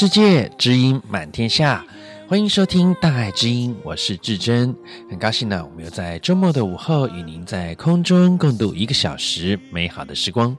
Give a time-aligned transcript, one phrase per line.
[0.00, 1.84] 世界，知音满天下。
[2.28, 4.72] 欢迎收听《大爱知音》，我是志珍，
[5.10, 10.56] 很高兴呢，我们又在周末的午后与您在空中共度一个小时美好的时光。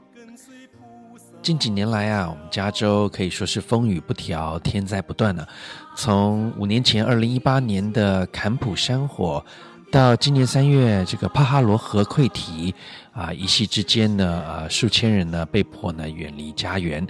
[1.40, 5.48] 近几年来啊，我们加州可以说是风雨不调，天灾不断了。
[5.96, 9.42] 从五年前二零一八年的坎普山火，
[9.90, 12.74] 到今年三月这个帕哈罗河溃堤，
[13.12, 17.06] 啊，一夕之间呢，呃，数千人呢被迫呢远离家园。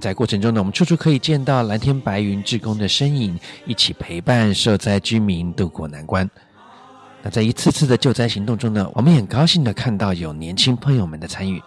[0.00, 6.28] 在过程中呢，我们处处可以见到蓝天白云志工的身影，一起陪伴受灾居民渡过难关。
[7.22, 11.62] 那在一次次的救灾行动中呢，我们也很高兴的看到有年轻朋友们的参与。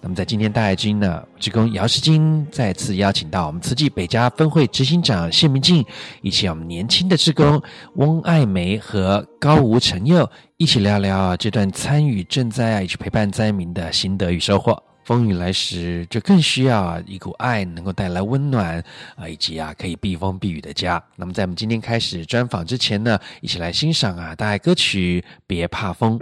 [0.00, 5.84] 那么在今天大爱知音呢，志工姚世金再次邀请到我们慈济北家分会执行长谢明进，
[6.20, 7.60] 以及我们年轻的志工
[7.94, 14.87] 翁爱梅和高吴成佑，一起聊聊这段参与赈灾啊，以及陪伴灾民的心得与收获。
[15.08, 18.84] 风雨来时，就更需要一股爱，能够带来温暖
[19.16, 21.02] 啊，以及啊可以避风避雨的家。
[21.16, 26.18] 那么，在我们今天开始专访之前呢，一起来欣赏啊大爱歌曲《别怕风》。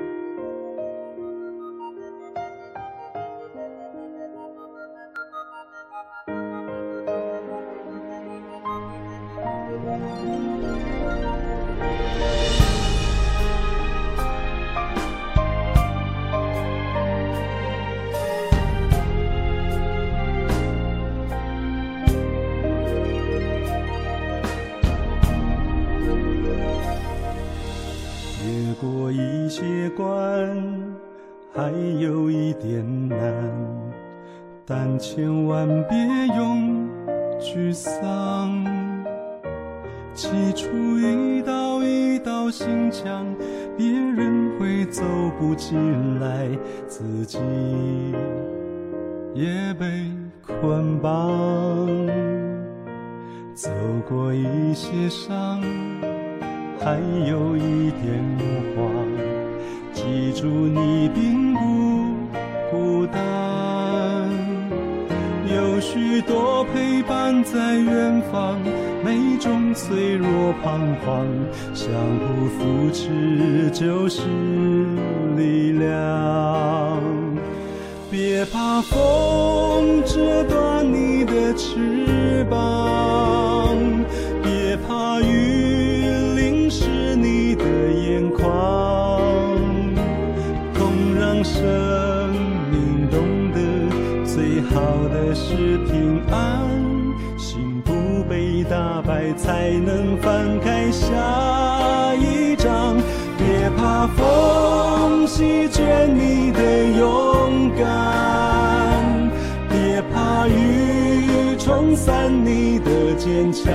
[103.77, 109.31] 怕风席卷你的勇敢
[109.69, 113.73] 别怕雨冲散你的坚强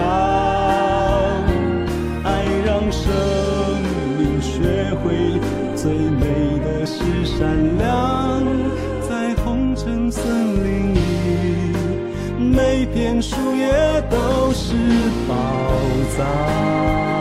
[2.24, 3.12] 爱让生
[4.18, 5.40] 命学会
[5.76, 8.44] 最美的是善良
[9.08, 10.24] 在红尘森
[10.64, 11.00] 林里
[12.38, 14.74] 每片树叶都是
[15.28, 15.36] 宝
[16.18, 17.21] 藏。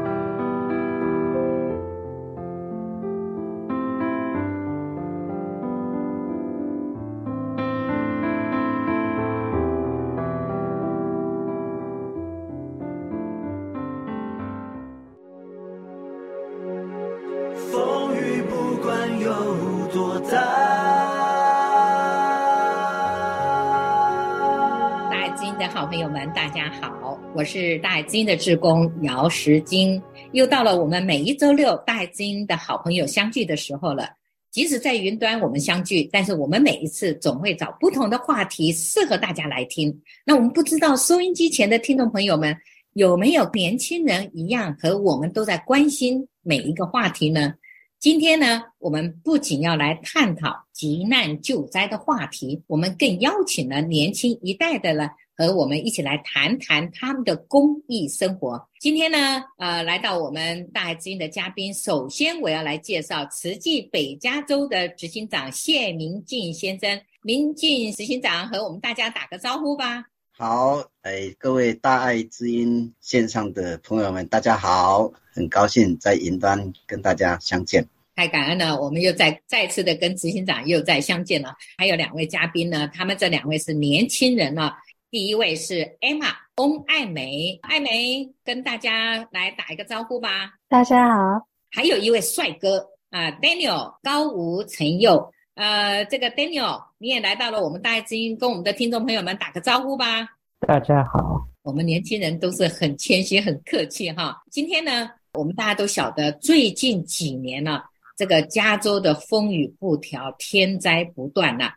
[26.11, 29.99] 们，大家好，我是大爱知音的志工姚时金。
[30.33, 34.09] 又到了我们每一周六大爱知音的好朋友相聚的时候了。
[34.51, 40.01] 即使在云端我们相聚，但是我们每一次总会找不同的话题适合大家来听。
[40.25, 42.53] 那我们不知道收音机前的听众朋友们
[42.91, 47.53] 有没有年轻人一样和我们都在关心每一个话题呢？
[48.01, 55.09] 今天呢，我们不仅要来探讨急难救灾的话题，我们更邀请了年轻一代的呢。
[55.35, 58.61] 和我们一起来谈谈他们的公益生活。
[58.79, 67.01] 今天呢，呃，来到我们大爱之音的嘉宾，首先我要来介绍慈济北加州的执行长谢明进先生。
[67.23, 70.03] 明进执行长和我们大家打个招呼吧。
[70.31, 77.87] 好，哎，各位大爱之音线上的朋友们，大家好，很高兴在云端跟大家相见。
[78.15, 81.55] 太感恩了，我们又再再次的跟执行长又再相见了。
[81.77, 84.73] 还有两位嘉宾呢，他们这两位是年轻人了。
[85.11, 90.53] 第一位是 Emma 翁爱梅，爱梅跟大家来打一个招呼吧。
[90.69, 91.45] 大家好。
[91.69, 92.77] 还有一位帅哥
[93.09, 100.25] 啊，Daniel 高吴成佑，呃，这个 Daniel 你也来到了我们大爱知音，跟我们的听众朋友们打个招呼吧。
[100.65, 101.45] 大家好。
[101.63, 104.41] 我们年轻人都是很谦虚、很客气哈。
[104.49, 107.81] 今天呢，我们大家都晓得，最近几年呢，
[108.15, 111.73] 这个加州的风雨不调，天灾不断呐。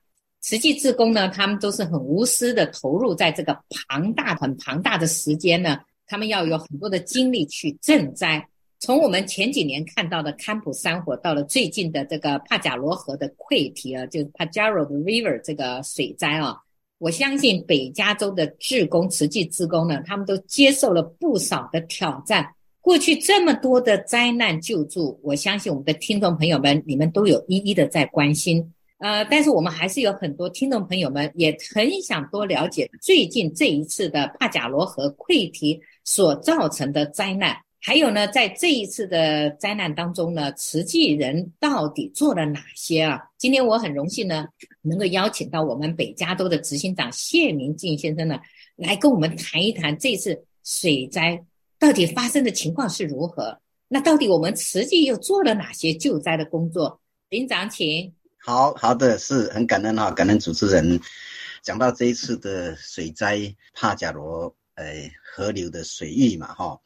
[0.46, 3.58] 实际志工呢，他们都是很无私的投入在这个
[3.88, 8.46] 庞大、很庞大的时间呢，他们要有很多的精力去赈灾。
[8.78, 16.54] 从我们前几年看到的堪普山火，到了最近的这个帕贾罗河的溃堤啊，就是 Pajaro River 这个水灾啊，
[16.98, 22.46] 我相信北加州的志工、慈济志工呢，他们都接受了不少的挑战。
[22.82, 28.74] 过去这么多的灾难救助，我相信我们的听众朋友们，你们都有一一的在关心。
[29.04, 43.20] 呃，但是我们还是有很多听众朋友们也很想多了解最近这一次的帕贾罗河溃堤所造成的灾难，还有呢，在这一次的灾难当中呢，慈济人到底做了哪些啊？
[43.36, 44.46] 今天我很荣幸呢，
[44.80, 48.40] 能够邀请到我们北加州的执行长谢明进先生呢，
[48.74, 51.38] 来跟我们谈一谈这次水灾
[51.78, 53.60] 到底发生的情况是如何？
[53.86, 56.98] 那到底我们慈济又做了哪些救灾的工作？
[57.28, 58.10] 林长，请。
[58.46, 61.00] 好好的，是很感恩哈，感恩主持人
[61.62, 66.78] 讲到这一次的水灾，帕贾罗呃河流的水域嘛哈，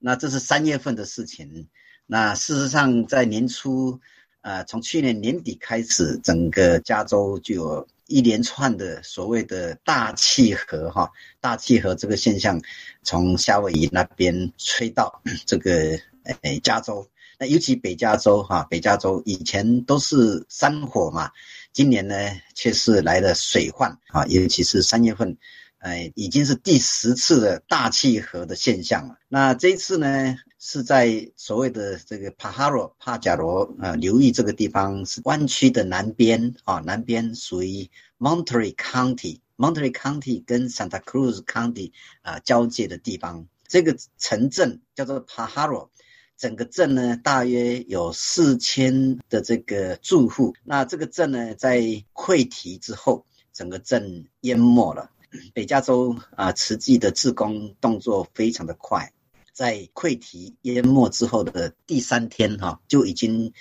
[0.00, 1.68] 那这是三月份的事情。
[2.06, 4.00] 那事实上在年初，
[4.40, 11.08] 呃，从去年年底开始，整个加州就有一连串的所谓的大气河哈，
[11.40, 12.60] 大气河这个现象
[13.04, 17.08] 从夏威夷那边吹到这个呃加州。
[17.38, 21.30] 那尤其北加州哈，北加州以前都是山火嘛，
[21.72, 22.14] 今年呢
[22.54, 25.36] 却是来了水患啊，尤其是三月份，
[25.78, 29.18] 呃，已经是第十次的大气河的现象了。
[29.28, 45.90] 那这一次呢，是在所谓的这个帕哈罗帕贾罗呃流域这个地方，是湾区的南边啊，南边属于 Monterey County，Monterey County 跟 Santa Cruz County 啊交界的地方，这个城镇叫做帕哈罗。
[46.36, 50.54] 整个镇呢，大约有四千的这个住户。
[50.64, 51.80] 那这个镇呢，在
[52.12, 55.10] 溃堤之后，整个镇淹没了。
[55.54, 59.12] 北加州啊，慈济的志工动作非常的快，
[59.52, 63.52] 在溃堤淹没之后的第三天哈，就已经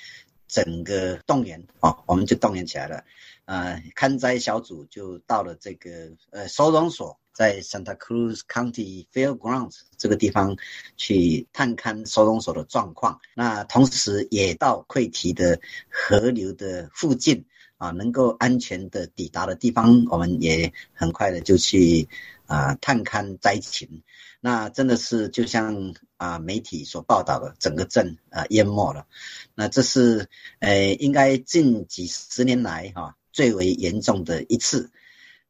[0.47, 3.03] 整个动员啊，我们就动员起来了。
[3.45, 7.19] 呃，勘灾小组就到了这个呃收容所。
[7.35, 10.55] 在 Santa Cruz County Fairgrounds 这个地方
[10.95, 17.43] 去探勘收容所的状况，那同时也到溃堤的河流的附近
[17.77, 22.07] 啊，能够安全的抵达的地方，我们也很快的就去
[22.45, 24.01] 啊探勘灾情。
[24.39, 29.07] 那真的是就像啊媒体所报道的，整个镇啊淹没了。
[29.55, 34.89] 那这是呃应该近几十年来哈最为严重的一次。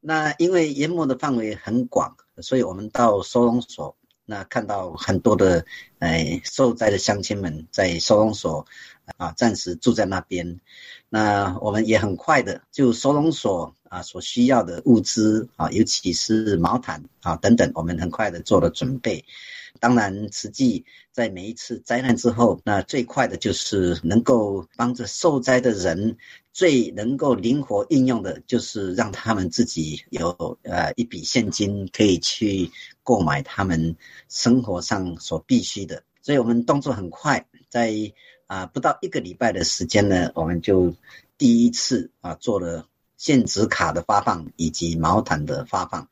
[0.07, 5.65] 那因为淹没的范围很广，所以我们到收容所，那看到很多的，
[5.97, 8.67] 哎，受灾的乡亲们在收容所，
[9.17, 10.59] 啊，暂时住在那边。
[11.09, 19.25] 那我们也很快的就收容所啊所需要的物资啊，尤其是毛毯啊等等，我们很快的做了准备。
[19.79, 26.17] 当然，实际在每一次灾难之后，那最快的就是能够帮着受灾的人，
[26.53, 32.71] 最能够灵活应用的，就是让他们自己有呃一笔现金，可以去
[33.03, 33.97] 购买他们
[34.29, 36.03] 生活上所必须的。
[36.21, 37.93] 所以我们动作很快，在
[38.47, 40.95] 啊、不到一个礼拜的时间呢，我们就
[41.37, 42.87] 第一次啊做了
[43.25, 46.07] 现值卡的发放以及毛毯的发放。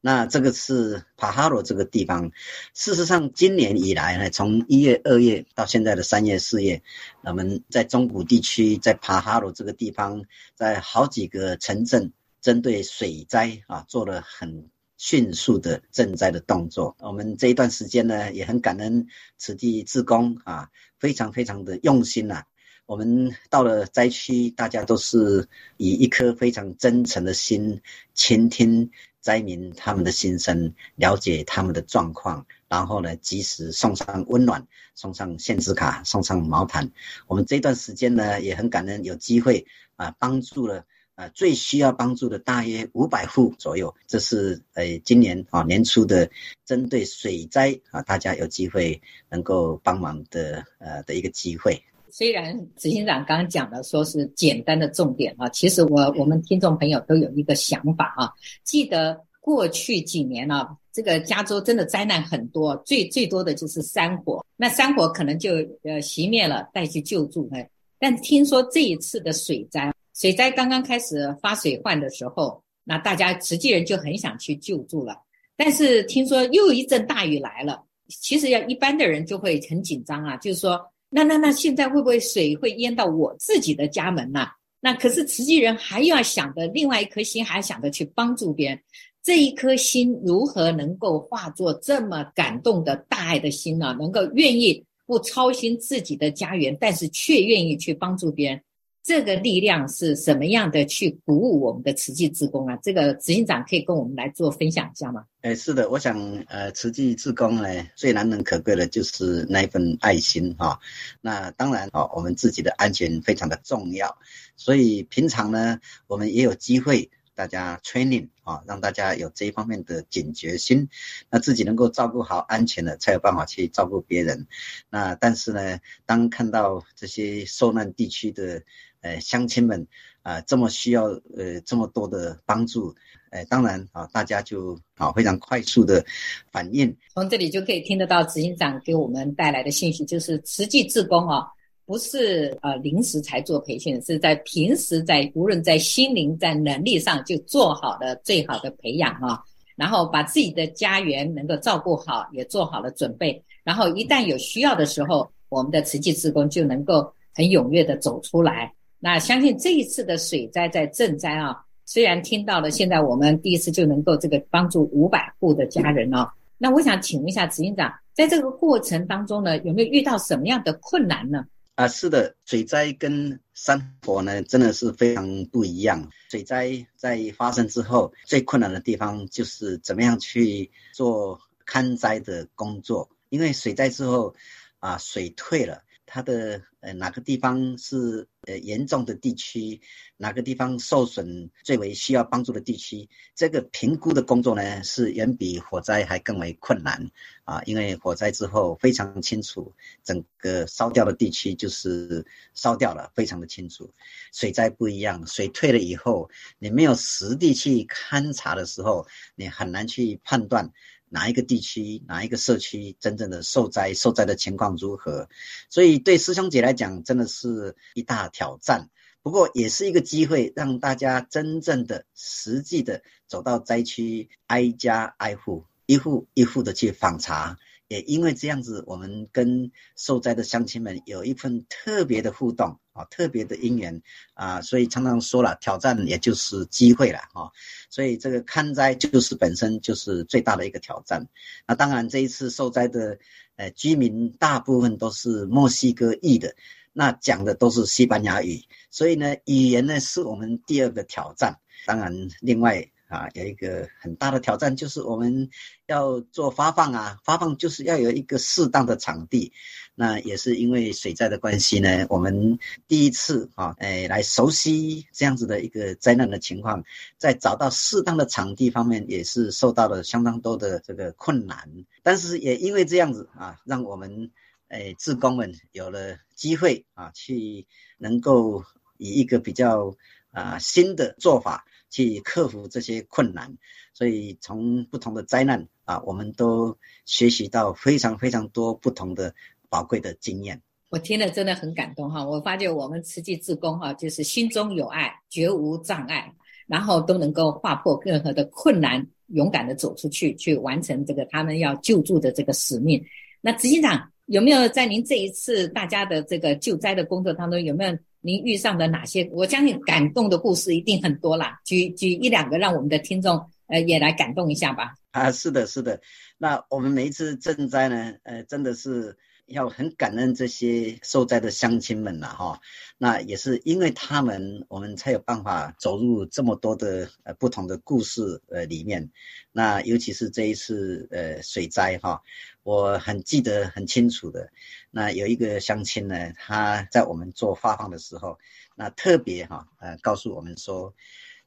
[0.00, 2.30] 那这个是帕哈罗这个地方。
[2.72, 6.80] 事实上，今年以来呢，从一月、二月到现在的三月、四月，
[7.24, 10.22] 我们在中部地区，在帕哈罗这个地方，
[10.54, 16.96] 在好几个城镇，针对水灾啊，做了很迅速的赈灾的动作。
[17.00, 20.68] 我们这一段时间呢，也很感恩此地志工啊，
[21.00, 22.44] 非常非常的用心呐、啊。
[22.92, 27.80] 我们到了灾区，大家都是以一颗非常真诚的心，
[28.12, 36.90] 倾听灾民他们的心声，了解他们的状况，然后呢，及时送上温暖，送上献纸卡，送上毛毯。
[37.28, 40.84] 我们这段时间呢，也很感恩有机会啊，帮助了
[41.14, 43.94] 啊最需要帮助的大约五百户左右。
[44.06, 46.30] 这是呃今年啊年初的
[46.66, 51.82] 针对水灾啊，大家有机会能够帮忙的呃的一个机会。
[52.14, 58.30] 虽然执行长刚刚讲的说是简单的重点啊，其实我我们听众朋友都有一个想法啊。
[58.64, 64.44] 记得过去几年啊，这个加州真的灾难很多，最最多的就是山火。
[64.58, 65.54] 那山火可能就
[65.84, 67.66] 呃熄灭了，带去救助哎。
[67.98, 75.16] 但听说这一次的水灾，水灾刚刚开始发水患的时候，那大家实际人就很想去救助了。
[75.56, 80.78] 但是听说又一阵大雨来了，其实要一般的人就会很紧张啊，就是说。
[81.14, 84.48] 那那那现在会不会水会淹到我自己的家门呐？
[84.80, 88.80] 那可是慈济人还要想着另外一颗心，还想着去帮助别人，
[89.22, 93.94] 这一颗心如何能够化作这么感动的大爱的心呢？
[94.00, 98.60] 能够愿意不操心自己的家园，但是却愿意去帮助别人。
[99.02, 102.78] 这个力量是什么样的去鼓舞我们的慈济职工啊？
[102.82, 105.24] 这个执行长可以跟我们来做分享一下吗？
[105.40, 106.16] 哎，是的，我想，
[106.46, 110.78] 呃，慈济志工呢，最难能可贵的就是那一份爱心哈、
[111.20, 114.18] 那当然哦，我们自己的安全非常的重要，
[114.56, 120.88] 所以平常呢，我们也有机会大家 training 啊、让大家有这一方面的警觉心，
[121.28, 124.46] 那自己能够照顾好安全了，才有办法去照顾别人。
[124.90, 128.62] 那但是呢，当看到这些受难地区的
[129.02, 129.86] 呃，乡亲们
[130.22, 131.04] 啊、呃，这么需要
[131.36, 132.94] 呃这么多的帮助，
[133.30, 136.04] 呃，当然啊，大家就啊非常快速的
[136.50, 136.96] 反应。
[137.12, 141.46] 从这里就可以听得到执行长给我们带来的信息，就是慈济志工啊，
[141.84, 149.42] 不是呃临时才做培训，是在平时在无论在心灵在能力上就做好了最好的培养啊，
[149.74, 158.72] 然后把自己的家园能够照顾好，也做好了准备，然后一旦有需要的时候，我们的慈济志工就能够很踊跃的走出来。
[159.04, 166.30] 那相信这一次的水灾在赈灾啊，虽然听到了，现在我们第一次就能够这个帮助五百户的家人哦。
[166.56, 171.44] 那我想请问一下执行长，在这个过程当中呢，有没有遇到什么样的困难呢？
[171.74, 176.08] 啊，是的，水灾跟山火呢，真的是非常不一样。
[176.30, 184.32] 水灾在发生之后，最困难的地方就是怎么样去做勘灾的工作，因为水灾之后
[184.78, 185.82] 啊，水退了。
[186.14, 189.80] 它的呃哪个地方是呃严重的地区，
[190.18, 197.10] 哪个地方受损最为需要帮助的地区，这个评估的工作呢，是远比火灾还更为困难
[197.44, 199.72] 啊，因为火灾之后非常清楚，
[200.04, 203.90] 整个烧掉的地区就是烧掉了，非常的清楚。
[204.34, 206.28] 水灾不一样，水退了以后，
[206.58, 210.70] 你没有实地去勘察的时候，你很难去判断。
[211.12, 215.28] 哪一个地区、哪一个社区真正的受灾、受灾的情况如何？
[215.68, 218.88] 所以对师兄姐来讲，真的是一大挑战。
[219.22, 227.58] 不过也是一个机会，让大家真正的、实际的走到灾区，挨家挨户、一户一户的去访查。
[227.92, 234.00] 也因为这样子，我们跟受灾的乡亲们有一份特别的互动啊，特别的因缘
[234.32, 237.52] 啊，所以常常说了，挑战也就是机会了啊。
[237.90, 241.28] 所以这个看灾就是本身就是最大的一个挑战。
[241.66, 243.18] 那当然，这一次受灾的
[243.56, 246.54] 呃居民大部分都是墨西哥裔的，
[246.94, 251.60] 那讲的都是西班牙语，所以呢，语言呢是我们第二个挑战。
[251.84, 252.90] 当然，另外。
[253.12, 255.50] 啊，有一个很大的挑战，就是我们
[255.86, 259.52] 要做发放啊，发放就是要有一个适当的场地。
[259.94, 266.84] 那也是因为水灾的关系呢，我们第一次啊，哎，来熟悉这样子的一个灾难的情况，
[267.18, 271.68] 在找到适当的场地方面，也是受到了相当多的这个困难。
[272.02, 274.30] 但是也因为这样子啊，让我们
[274.68, 277.66] 哎，志工们有了机会啊，去
[277.98, 278.64] 能够
[278.96, 279.94] 以一个比较
[280.30, 281.66] 啊新的做法。
[281.92, 283.54] 去克服这些困难，
[283.92, 289.32] 所以从不同的灾难啊，我们都学习到非常非常多不同的
[289.68, 290.60] 宝贵的经验。
[290.88, 292.24] 我听了真的很感动哈！
[292.24, 296.34] 我发觉我们慈济志工哈，就是心中有爱，绝无障碍，
[296.66, 303.02] 然后都能够划破任何的困难，勇敢的走出去，去完成这个他们要救助的这个使命。
[303.40, 309.28] 那执行长有没有在您这一次大家的这个救灾的工作当中，有没有您遇上的哪些？
[309.32, 314.94] 我相信感动的故事一定很多啦，举举一两个，让我们的听众呃也来感动一下吧。
[315.10, 316.00] 啊，是的，是的。
[316.38, 319.18] 那我们每一次赈灾呢，呃，真的是。
[319.46, 322.60] 要很感恩这些受灾的乡亲们呐，哈，
[322.96, 329.10] 那也是因为他们，我们才有办法走入这么多的呃不同的故事呃里面。
[329.50, 332.22] 那尤其是这一次呃水灾哈，
[332.62, 334.50] 我很记得很清楚的。
[334.90, 338.38] 那有一个乡亲呢，他在我们做发放的时候，
[338.74, 340.94] 那特别哈呃告诉我们说。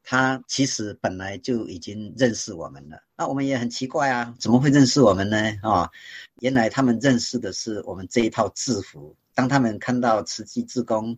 [0.07, 5.37] 他其实本来就已经认识我们了，那我们也很奇怪啊，怎么会认识我们呢？
[5.63, 5.89] 啊，
[6.41, 9.15] 原来他们认识的是我们这一套制服。
[9.33, 11.17] 当他们看到慈济志工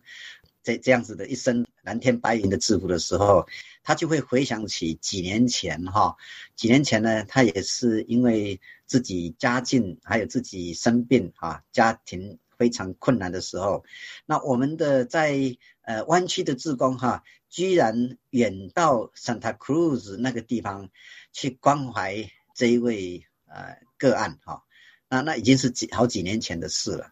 [0.62, 3.46] 这这样子的一身蓝天白云的制服的时候，
[3.88, 6.14] 他就会回想起几年前哈，
[6.54, 13.86] 几年前呢，他也是因为自己家境还有自己生病啊，家庭非常困难的时候，
[14.26, 17.24] 那我们的在呃湾区的志工哈。
[17.48, 20.90] 居然远到 Santa Cruz 那个地方
[21.32, 24.64] 去关怀这一位呃个案哈，
[25.08, 27.10] 那那已经是几好几年前的事了。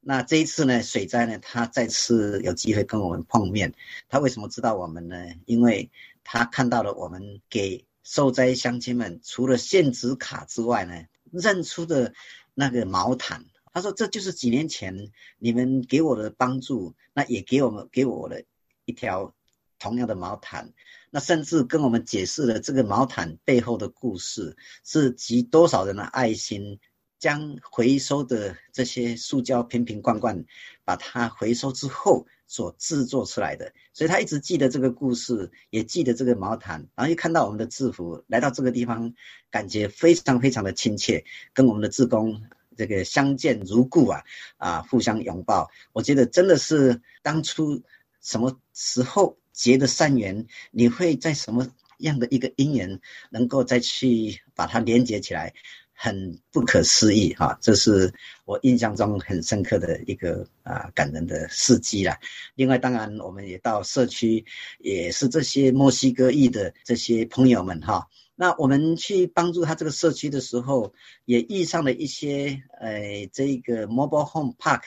[0.00, 3.72] 那这一次呢，水灾呢，他再次有机会跟我们碰面。
[4.10, 5.16] 他为什么知道我们呢？
[5.46, 5.90] 因为
[6.30, 12.12] 他看到了我们给受灾乡亲们除了现值卡之外呢，认出的
[12.52, 13.46] 那个毛毯。
[13.72, 18.44] 他说这就是几年前你们给我的帮助，那也给我们给我的
[18.84, 19.34] 一条。
[19.80, 20.72] 同样的毛毯，
[21.08, 26.80] 那甚至跟我们解释了这个毛毯背后的故事，是集多少人的爱心，
[27.18, 30.44] 将回收的这些塑胶瓶瓶罐罐，
[30.84, 33.72] 把它回收之后所制作出来的。
[33.92, 39.14] 所以他一直记得这个故事，也记得这个毛毯，然后一看到我们的制服，来到这个地方，
[39.50, 42.42] 感觉非常非常的亲切，跟我们的志工
[42.76, 44.22] 这个相见如故啊
[44.56, 45.70] 啊，互相拥抱。
[45.92, 47.82] 我觉得真的是当初
[48.20, 49.36] 什么时候。
[49.58, 51.66] 结的善缘，你会在什么
[51.98, 55.52] 样的一个因缘，能够再去把它连接起来，
[56.00, 57.58] 很不可思议哈！
[57.60, 62.16] 这是我印象中很深刻的一个啊感人的事迹啦。
[62.54, 64.44] 另外，当然我们也到社区，
[64.78, 68.06] 也是这些墨西哥裔的这些朋友们哈。
[68.36, 74.82] 那我们去帮助他这个社区的时候，也遇上了一些呃这个 Mobile Home Park。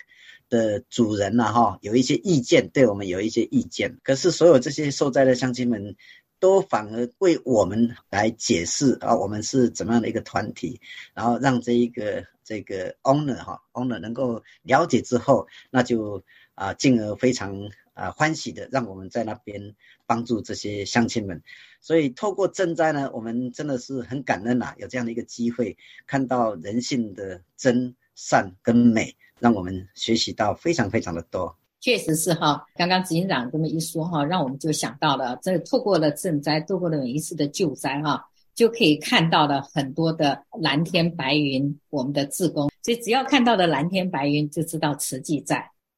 [0.51, 3.97] 的主人呐，哈，有一些意见，对我们有一些意见。
[4.03, 5.95] 可是所有这些受灾的乡亲们，
[6.41, 10.81] 都反而为我们来解释啊，我们是怎么样的一个团体，
[11.13, 16.21] 然后让这一个这个 owner 哈 owner 能够了解之后，那就
[16.55, 19.75] 啊，进而非常啊欢喜的让我们在那边
[20.05, 21.41] 帮助这些乡亲们。
[21.79, 25.77] 所以透过赈灾呢，我们真的是很感恩呐，有这样的一个机会，
[26.07, 29.15] 看到人性的真善跟美。
[29.39, 32.63] 让我们学习到非常非常的多，确实是哈。
[32.75, 41.77] 刚刚执行长这么一说哈，让我们就想到了，这透过了赈灾，透过了每一次的救灾哈，就可以看到了很多的蓝天白云。
[41.89, 45.57] 我们的自工，所以只要看到了蓝天白云，就知道慈济在；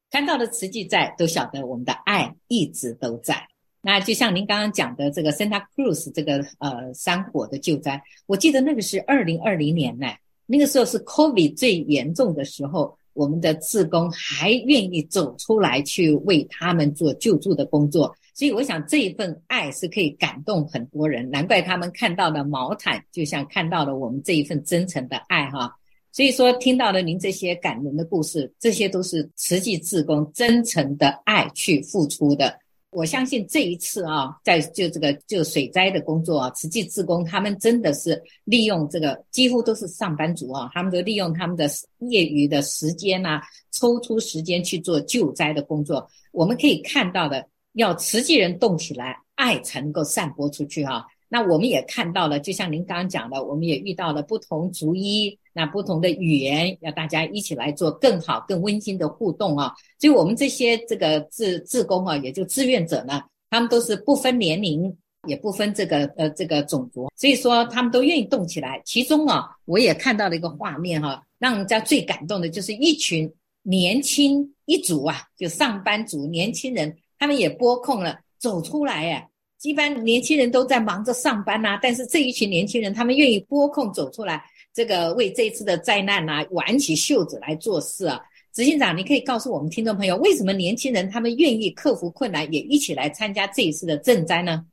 [0.10, 3.46] 看到的慈济在，都晓得我们的爱一直都在。
[3.82, 10.08] 那就像您刚刚讲的这个 Santa Cruz 这个呃山火的救灾，我记得那个是二零二零年呢，
[10.46, 12.98] 那个时候是 COVID 最严重的时候。
[13.14, 25.72] 我们的志工还愿意走出来去为他们做救助的工作，所以我想这一份爱是可以感动很多人，难怪他们看到了毛毯，就像看到了我们这一份真诚的爱哈。
[26.12, 32.56] 所以说，听到了您这些感人的故事，这些都是慈济志工真诚的爱去付出的。
[32.96, 41.68] 我相信这一次啊，在就这个就水灾的工作啊，慈济志工他们真的是利用这个，几乎都是上班族啊，他们都利用他们的
[42.00, 46.08] 业余的时间呐，抽出时间去做救灾的工作。
[46.32, 51.06] 我们可以看到的，要慈济人动起来，爱才能够散播出去哈。
[51.34, 55.36] 那我们也看到了，就像您刚刚讲的，我们也遇到了不同族裔。
[55.52, 59.74] 那不同的语言，要大家一起来做更好、更温馨的互动啊！
[60.00, 63.20] 所以，我们这些这个志志工啊，也就志愿者呢，
[63.50, 64.96] 他们都是不分年龄，
[65.28, 68.80] 也不分这个呃这个种族，所以说他们都愿意动起来。
[68.86, 73.32] 其中啊，我也看到了一个画面哈、让人家最感动的就是一群
[73.64, 79.30] 年轻一族啊，就上班族年轻人，他们也拨空了走出来哎。
[79.64, 84.44] 一般年轻人都在忙着上班呐、但是这一群年轻人，他们愿意拨空走出来。
[84.74, 88.20] 这个为这次的灾难啊，挽起袖子来做事啊，
[88.54, 94.66] 执行长，你可以告诉我们听众朋友，为什么年轻人他们愿意克服困难，也一起来参加这一次的赈灾呢？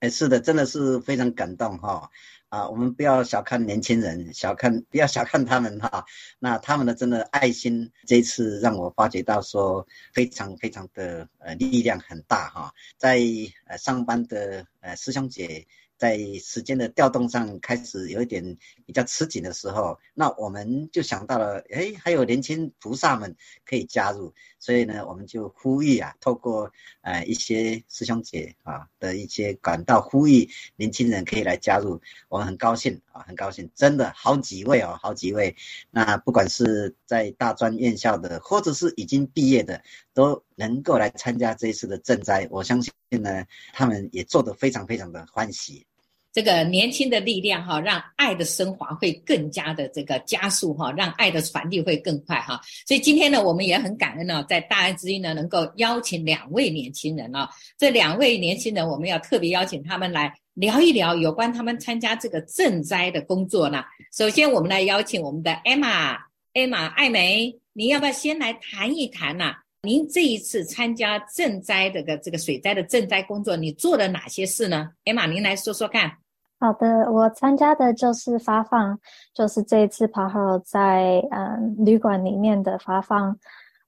[0.00, 2.10] 哎，是的，真的是非常感动哈、
[2.56, 6.06] 啊，我们不要小看年轻人，小看不要小看他们哈。
[6.38, 12.72] 那他们的真的爱心，这一次让我发觉到说非常非常的呃力量很大哈。
[12.96, 13.20] 在
[13.66, 15.66] 呃上班的呃师兄姐。
[15.98, 35.56] 在时间的调动上开始有一点比较吃紧的时候，那我们就想到了，哎，还有年轻菩萨们可以加入，所以呢，我们就呼吁啊，透过呃一些师兄姐啊的一些管道呼吁年轻人可以来加入，我们很高兴啊，很高兴，真的好几位哦，好几位，
[35.90, 39.82] 那不管是在大专院校的，或者是已经毕业的，
[40.12, 45.85] 都能够来参加这一次的赈灾，我相信呢，他们也做得非常非常的欢喜。
[46.36, 52.60] 这个年轻的力量哈，让爱的升华会更加的这个加速哈，让爱的传递会更快哈。
[52.86, 57.48] 所以今天呢，我们也很感恩呢，在大爱之音呢，能够邀请两位年轻人啊。
[57.78, 63.82] 这两位年轻人，我们要特别邀请他们来聊一聊有关他们参加这个赈灾的工作呢。
[64.14, 69.54] 首先，我们来邀请我们的 Emma，Emma 艾梅，你要不要先来谈一谈呐？
[69.80, 76.12] 您这一次参加赈灾这个这个水灾的赈灾工作，你做了哪些事呢？Emma，您来说说看。
[76.58, 78.98] 好的，我参加的就是发放，
[79.34, 83.36] 就是这一次跑好在嗯旅馆里面的发放。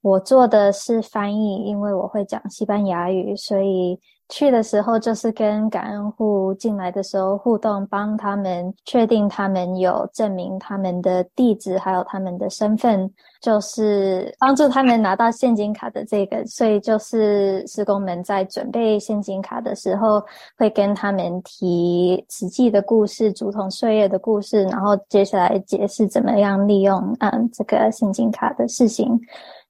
[0.03, 3.99] 我做的是翻译，因为我会讲西班牙语，所以。
[4.31, 13.11] 去的时候就是跟感恩户进来的时候互动，帮他们确定他们有证明他们的地址，还有他们的身份，
[13.41, 16.45] 就是帮助他们拿到现金卡的这个。
[16.45, 20.23] 所以就是施工们在准备现金卡的时候，
[20.59, 29.19] 会跟他们提实际的故事，竹筒岁月的故事，然后接下来解释怎么样利用嗯这个现金卡的事情。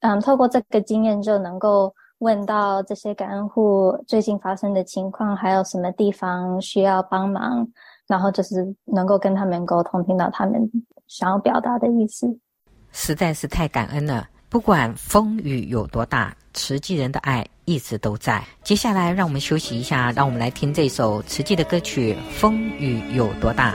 [0.01, 1.95] 嗯，透过这个经验就能够。
[2.19, 7.67] 问到这些感恩户最近发生的情况，还有什么地方需要帮忙，
[8.07, 10.61] 然后就是能够跟他们沟通，听到他们
[11.07, 12.27] 想要表达的意思。
[12.91, 18.43] 实在是太感恩了，不管风雨有多大，慈济人的爱一直都在。
[18.65, 23.75] 接下来，让我们休息一下，让我们来听这首慈济的歌曲《风雨有多大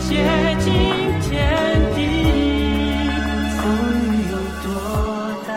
[0.00, 0.08] 风
[4.08, 4.32] 雨
[4.62, 4.68] 多
[5.46, 5.50] 大》。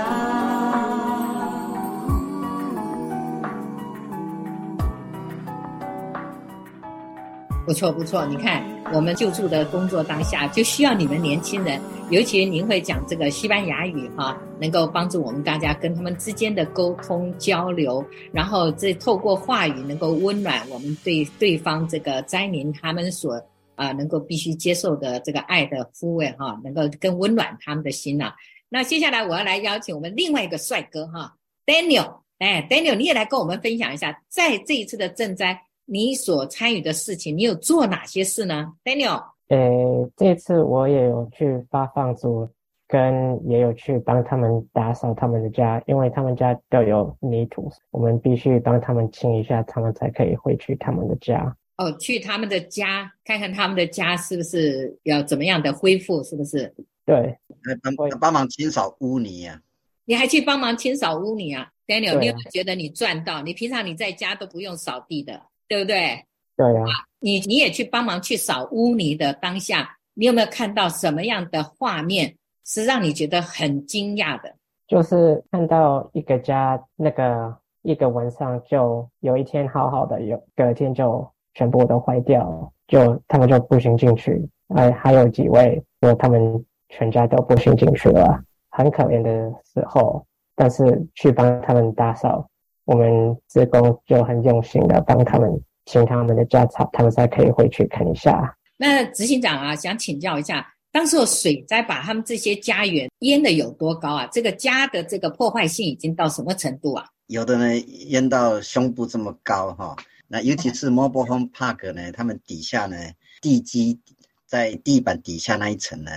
[7.65, 8.62] 不错不错，你看
[8.93, 11.79] 我们救助的工作当下就需要你们年轻人，
[12.10, 23.41] 尤其您会讲这个西班牙语哈，能够帮助我们大家跟他们之间的沟通交流，然后这透过话语能够温暖我们对对方这个灾民他们所
[23.76, 28.34] 啊、能够必须接受的这个爱的抚慰哈，能够更温暖他们的心呐、
[28.70, 35.62] 那接下来我要来邀请我们另外一个帅哥哈，Daniel，哎，Daniel 你也来跟我们分享一下，在这一次的赈灾。
[35.86, 42.48] 你所参与的事情，你有做哪些事呢？Daniel，诶，这次我也有去发放组
[42.88, 51.54] 跟也有去帮他们打扫他们的家，因为他们家都有泥土，我们必须帮他们清一下，他们才可以回去他们的家。
[51.78, 56.74] 哦，去他们的家看看他们的家是不是要怎么样的恢复，是不是？
[57.06, 57.38] 对，
[57.82, 59.62] 帮帮忙清扫污泥呀、啊。
[60.06, 63.42] 你还去帮忙清扫污泥啊，Daniel？、啊、你有没有觉得你赚到？
[63.42, 66.26] 你平常你在家都不用扫地的，对不对？
[66.56, 66.86] 对啊。
[67.20, 72.36] 你你也去帮忙去扫污泥的当下，你有没有看到什么样的画面？
[72.66, 74.56] 是让你觉得很惊讶的，
[74.88, 84.50] 就是看到一个家，那个一个晚上就有一天好好的，有隔天就全部都坏掉，就他们就步行进去。
[84.76, 89.32] 哎，还有几位说他们全家都步行进去了，很可怜的
[89.74, 90.26] 时候。
[90.56, 92.48] 但是去帮他们打扫，
[92.86, 95.52] 我们职工就很用心的帮他们
[95.86, 98.56] 清他们的家草，他们才可以回去看一下。
[98.78, 100.68] 那执行长啊，想请教一下。
[100.92, 104.30] 当时水灾把他们这些家园淹的有多高啊？
[104.32, 107.04] 这个家的这个破坏性已经到什么程度啊？
[107.26, 107.76] 有的呢
[108.10, 109.96] 淹到胸部这么高哈，
[110.34, 112.98] 那尤其是 Mobile Home Park 呢，他们底下呢
[113.39, 114.00] 地基
[114.48, 116.12] 在地板底下那一层呢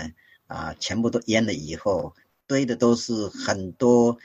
[0.46, 2.14] 啊，全部都淹了以后，
[2.46, 4.16] 堆的都是很多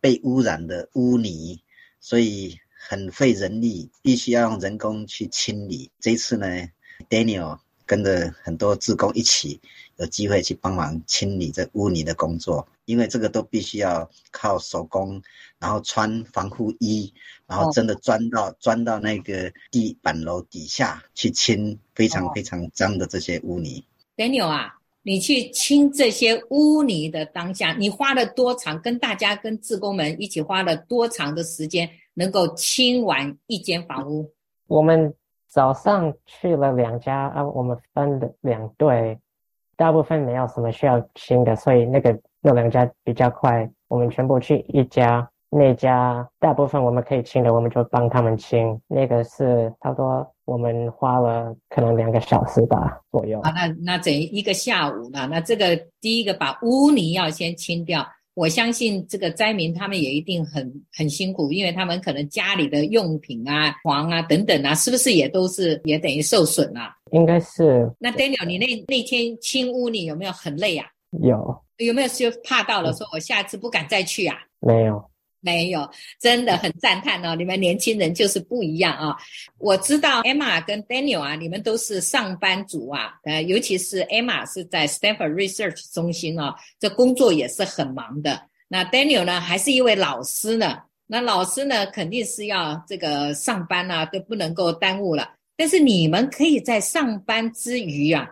[0.00, 1.62] 被污染的污泥，
[2.00, 5.92] 所以很费人力，必须要用人工去清理。
[6.00, 6.68] 这一次呢
[7.08, 9.60] ，Daniel 跟着很多志工一起。
[9.98, 15.22] 有机会去帮忙清理这污泥的工作，因为这个都必须要靠手工，
[15.58, 17.14] 然后穿防护衣，
[17.46, 23.84] 然后真的钻到钻、哦、到那个地板楼底下去清非常非常脏的这些污泥。
[24.16, 28.80] Daniel 啊，你去清这些污泥的当下，你花了多长？
[28.80, 34.32] 跟大家跟志工们一起花了多长的时间，能够清完一间房屋？
[34.66, 35.14] 我们
[35.46, 39.18] 早上去了两家啊，我们分了两队。
[39.76, 43.70] 大部分没有什么需要清的，所以那个那两家比较快。
[43.88, 48.78] 我们全部去一家，那家大部分我们可以清的，我们就帮他们清。
[48.86, 53.40] 那个是差不多我们花了可能两个小时吧左右。
[53.40, 55.26] 啊，那那整一个下午呢？
[55.30, 58.06] 那这个第一个把污泥要先清掉。
[58.34, 66.94] 我相信这个灾民他们也一定很很辛苦，因为他们可能家里的用品啊、床啊等等啊，是不是也都是也等于受损了啊？
[67.12, 67.90] 应该是。
[67.98, 70.86] 那 Daniel，你那那天清污泥有没有很累啊？
[71.22, 71.62] 有。
[71.78, 74.36] 有没有就怕到了，说我下次不敢再去啊？
[74.60, 75.02] 没有。
[75.40, 77.36] 没有，真的很赞叹哦！
[77.36, 79.16] 你们年轻人就是不一样啊！
[79.58, 88.48] 我知道 Emma 跟 Daniel 啊，你们都是上班族啊，呃，尤其是 Emma 是在 Stanford Research 中心啊，这工作也是很忙的。
[88.66, 90.78] 那 Daniel 呢，还是一位老师呢。
[91.06, 95.34] 那老师呢，肯定是要这个上班啊，都不能够耽误了。
[95.56, 98.28] 但是你们可以在上班之余啊，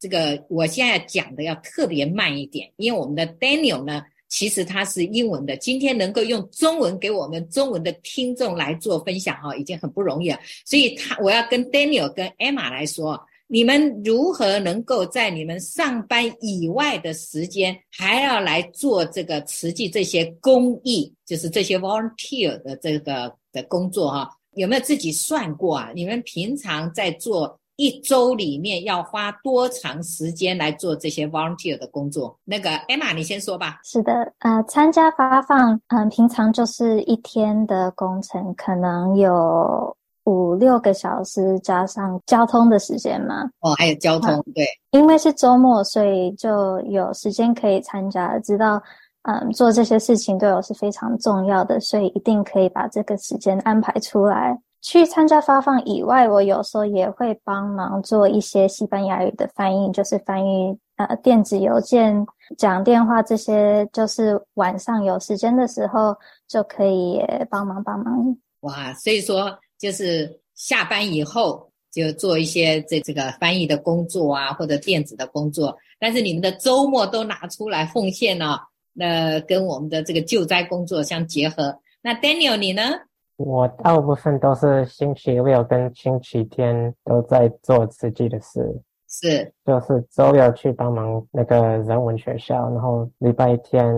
[0.00, 4.02] 这个我现在讲的要特别慢一点，因为我们的 Daniel 呢。
[4.36, 10.40] 其实它是英文的，今天能够用中文给我们中文的听众来做分享哈，已经很不容易了。
[10.66, 24.28] 所以他我要跟 Daniel 跟 Emma 来说，你们如何能够在你们上班以外的时间，还要来做这个慈济这些公益，就是这些 volunteer 的这个的工作哈？
[24.56, 25.92] 有没有自己算过啊？
[25.94, 27.60] 你们平常在做？
[27.76, 32.38] 一周里面要花多长时间来做这些 volunteer 的工作？
[32.44, 33.80] 那个 Emma，你先说吧。
[33.82, 43.42] 是的，呃，参加发放，嗯、呃，平常就是一天的工程，可能有五六个小时，加上交通的时间嘛。
[43.60, 44.64] 哦，还有交通，嗯、对。
[44.92, 48.38] 因为是周末，所以就有时间可以参加。
[48.38, 48.80] 知道，
[49.22, 54.56] 嗯、呃，做这些事情对我是非常重要的，所以一定可以把这个时间安排出来。
[54.84, 62.14] 去参加发放以外，我有时候也会帮忙做一些西班牙语的翻译，就是翻译呃电子邮件、
[62.58, 66.14] 讲电话这些，就是晚上有时间的时候
[66.46, 67.18] 就可以
[67.48, 68.36] 帮忙帮忙。
[68.60, 78.60] 哇，所以说就是下班以后就做一些这这个翻译的工作啊，或者电子的工作，但是你们的周末都拿出来奉献了，
[78.92, 81.74] 那跟我们的这个救灾工作相结合。
[82.02, 82.82] 那 Daniel 你呢？
[83.36, 93.92] 我大部分都是星期六跟星期天都在做自己的事，是，就是周六去帮忙那个人文学校，然后礼拜天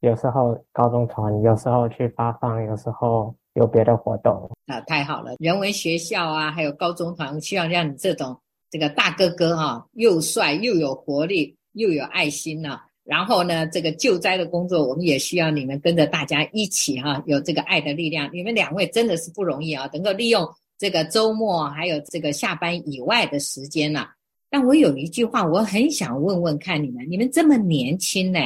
[0.00, 4.50] 有时候高中团，有时候去发放，有时候有别的活动。
[4.66, 5.34] 啊，太好了！
[5.38, 8.36] 人文学校啊，还有高中团，希望让你这种
[8.70, 12.83] 这个大哥哥哈、啊，又帅又有活力又有爱心呐、啊。
[13.04, 18.30] 然后呢，这个救灾的工作，我们也需要你们跟着大家一起哈、有这个爱的力量。
[18.32, 24.08] 你们两位真的是不容易啊，能够利用这个周末还有这个下班以外的时间呐、啊。
[24.48, 28.38] 但我有一句话，我很想问问看你们：你们这么年轻呢，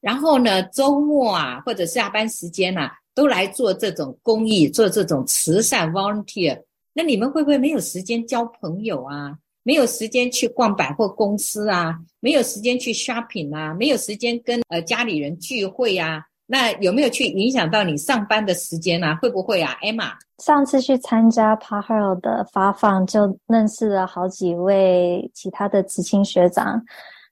[0.00, 9.36] 然后呢，周末啊，或者下班时间啊，都来做这种公益，做这种慈善 volunteer，那你们会不会没有时间交朋友啊？
[9.64, 11.98] 没有时间去逛百货公司啊？
[12.20, 13.74] 没有时间去 shopping 啊？
[13.74, 16.22] 没有时间跟呃家里人聚会啊？
[16.46, 19.18] 那有没有去影响到你上班的时间啊？
[19.22, 20.12] 会不会啊，Emma？
[20.38, 26.82] 上次去参加 PAHARO 的发放，就认识了好几位其他的知青学长。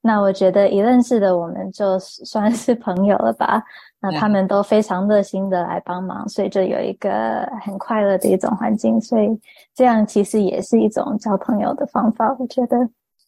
[0.01, 3.62] 那我觉得一认识的我们就算是朋友了吧。
[4.03, 9.01] 那他们都非常热心的来帮忙，所以就有一个很快乐的一种环境。
[9.01, 9.29] 所以
[9.75, 12.37] 这样其实也是一种交朋友的方法。
[12.38, 12.77] 我觉得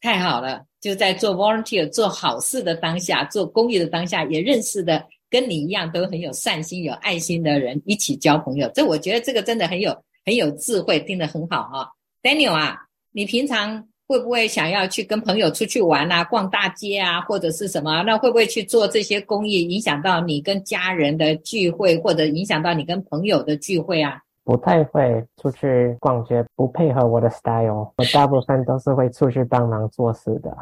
[0.03, 5.03] 太好了，就在做 volunteer 做好事的当下，做公益的当下，也认识的。
[5.31, 9.91] 跟你一样都很有善心、有爱心的人一起交朋友，这我觉得这个真的很有
[10.25, 11.89] 很有智慧，听得很好啊、哦。
[12.23, 12.79] Daniel 啊，
[13.11, 18.03] 你平常会不会想要去跟朋友出去玩啊、逛大街啊，或者是什么？
[18.03, 24.21] 那会不会去做这些公益，影响到你跟家人的聚会，或者影响到你跟朋友的聚会啊？
[24.45, 30.55] 不太会出去逛街，不配合我的 style，我大部分都是会出去帮忙做事的。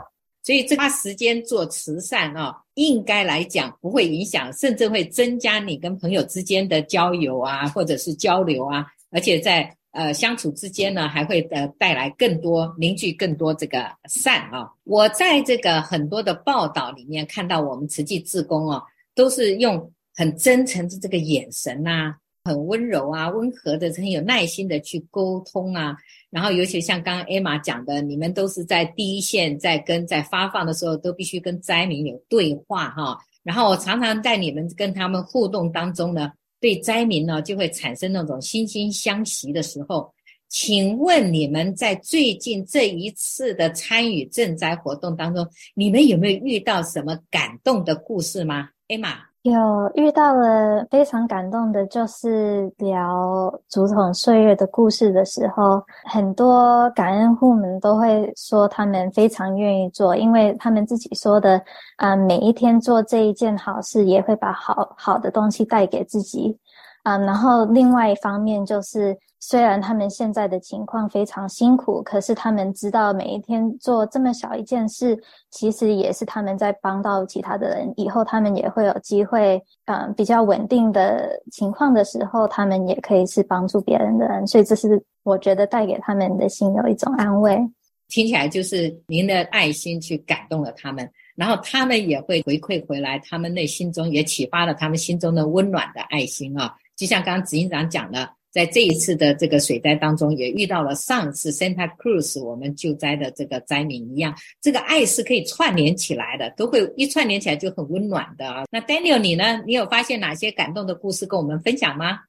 [0.45, 18.83] 所以，花时间做慈善啊、哦，应该来讲不会影响，甚至会增加你跟朋友之间的交友啊，或者是交流啊，而且在呃相处之间呢，还会呃带来更多凝聚更多这个善啊、我在这个很多的报道里面看到，我们慈济志工哦，
[19.15, 25.97] 都是用很真诚的这个眼神呐、很温柔啊，温和的，很有耐心的去沟通啊。
[26.31, 33.19] 然后，尤其像刚刚 Emma 讲的，你们都是在第一线，在跟在发放的时候，都必须跟灾民有对话哈。
[33.43, 40.15] 然后，我常常在你们跟他们互动当中呢，对灾民呢就会产生那种惺惺相惜的时候。
[40.49, 61.61] 请问你们在最近这一次的参与赈灾活动当中，你们有没有遇到什么感动的故事吗艾玛有遇到了非常感动的，就是聊竹筒岁月的故事的时候，很多感恩户们都会说他们非常愿意做，因为他们自己说的，
[61.97, 66.57] 啊、每一天做这一件好事，也会把好好的东西带给自己。
[67.03, 77.93] 啊、然后另外一方面就是，虽然他们现在的情况非常辛苦，可是他们知道每一天做这么小一件事，其实也是他们在帮到其他的人。
[77.97, 84.47] 以后他们也会有机会，嗯，比较稳定的情况的时候，他们也可以是帮助别人的人。
[84.47, 87.59] 所以这是我觉得带给他们的心有一种安慰。
[88.07, 96.73] 听起来就是您的爱心去感动了他们，然后他们也会回馈回来，他们内心中也启发了他们心中的温暖的爱心啊。
[96.95, 108.65] 就像刚刚执行长讲的，在这一次的这个水灾当中，也遇到了上次 Santa Cruz 我们救灾的这个灾民一样，这个爱是可以串联起来的，都会一串联起来就很温暖的。
[108.71, 109.63] 那 Daniel 你呢？
[109.67, 112.21] 你有发现哪些感动的故事跟我们分享吗？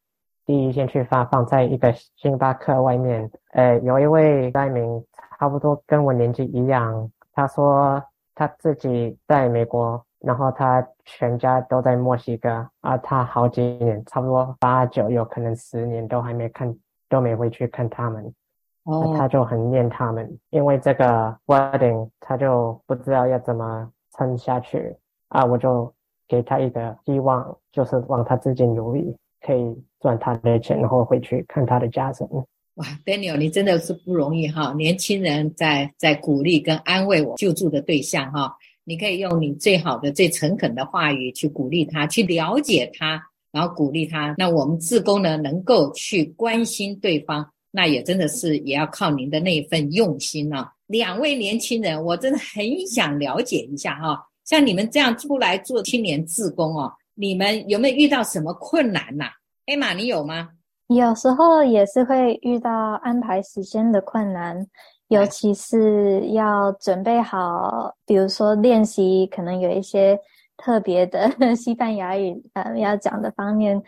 [0.46, 4.84] 第一线去发放在一个星巴克外面，呃，有一位灾民
[5.38, 8.02] 差不多跟我年纪一样，他说
[8.34, 10.04] 他自己在美国。
[10.24, 16.74] 然后他全家都在墨西哥啊，他好几年，差不多八九，有可能十年都还没看，
[17.10, 18.34] 都没回去看他们。
[18.86, 24.96] 哦，他就很念他们，因为这个 wedding，他就不知道要怎么撑下去
[25.28, 25.46] 啊。
[25.46, 25.94] 我就
[26.28, 32.30] 给他一个希望，就是让他自己努力，可以赚他的钱，然后回去看他的家人。
[32.76, 34.74] 哇，Daniel，你真的是不容易哈！
[34.74, 38.58] 年轻人在在鼓励跟安慰我救助的对象哈。
[38.86, 43.22] 你可以用你最好的、最诚恳的话语去鼓励他，去了解他，
[43.52, 44.36] 然后鼓励他。
[44.38, 50.70] 那我们志工呢，能够去关心对方，那也真的是也要靠您的那份用心啊。
[50.88, 59.26] 两位年轻人，我真的很想了解一下哈，像你们这样出来做青年志工哦，你们有没有遇到什么困难呐？
[59.66, 60.50] 艾玛，你有吗？
[60.88, 62.72] 有时候也是会遇到
[63.02, 64.68] 安排时间的困难。
[65.14, 70.20] 尤其是要准备好，比如说练习，可能有一些
[70.58, 73.80] 特别的 西班牙语，呃，要讲的方面，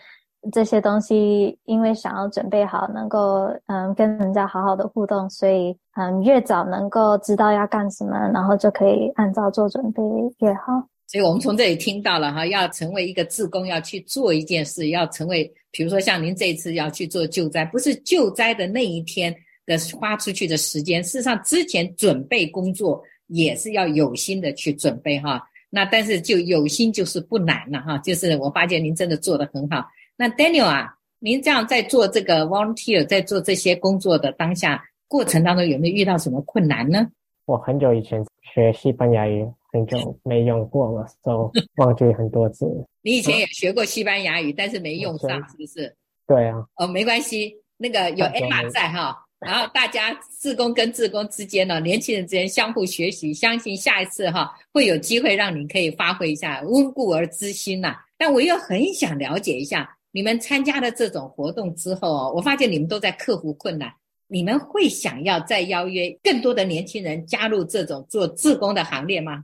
[0.52, 10.04] 这些东西，因为想要准备好，能够嗯跟人家好好的互动，所以嗯越早能够知道要干什么，然后就可以按照做准备
[10.40, 10.88] 越好。
[11.08, 19.36] 所以我们从这里听到了哈，要成为一个志工，要去做一件事，要成为，比如说像您这一次要去做救灾，不是救灾的那一天。
[19.66, 25.42] 的花出去的时间，事实上之前准备工作也是要有心的去准备哈。
[25.70, 27.98] 那但是就有心就是不难了哈。
[27.98, 29.86] 就是我发现您真的做得很好。
[30.16, 37.08] 那 Daniel 啊，您这样在做这个 volunteer，在做这些工作的当下过程当中，有没有遇到什么困难呢？
[37.46, 42.66] 我很久以前学西班牙语，很久没用过了，都忘记很多字。
[43.04, 45.94] 你以前也学过西班牙语，但是没用上，是不是？
[46.26, 46.64] 对啊。
[46.78, 57.96] 哦，没关系，那个有 Emma 在哈，然后大家自工跟自工之间呢，年轻人之间相互学习，相信下一次哈会有机会让你可以发挥一下，温故而知新呐。
[58.18, 63.92] 但我又很想了解一下，你们参加了这种活动之后，我发现你们都在克服困难。
[64.28, 69.44] 你们会想要再邀约更多的年轻人加入这种做自工的行列吗？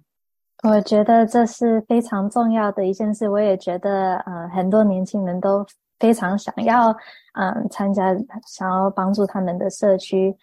[0.63, 3.29] 我觉得这是非常重要的一件事。
[3.29, 5.63] 我也觉得，呃，很多年轻人都
[6.01, 6.89] 非常想要，
[7.33, 8.13] 嗯、参加，
[8.47, 10.35] 想要帮助他们的社区，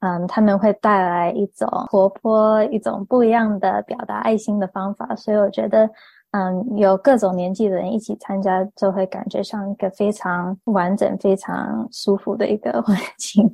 [0.00, 5.14] 嗯、他们会带来一种活泼、一种不一样的表达爱心的方法。
[5.14, 5.88] 所以我觉得，
[6.30, 13.48] 嗯、有各种年纪的人一起参加，就会感觉像一个非常完整、非常舒服的一个 环境。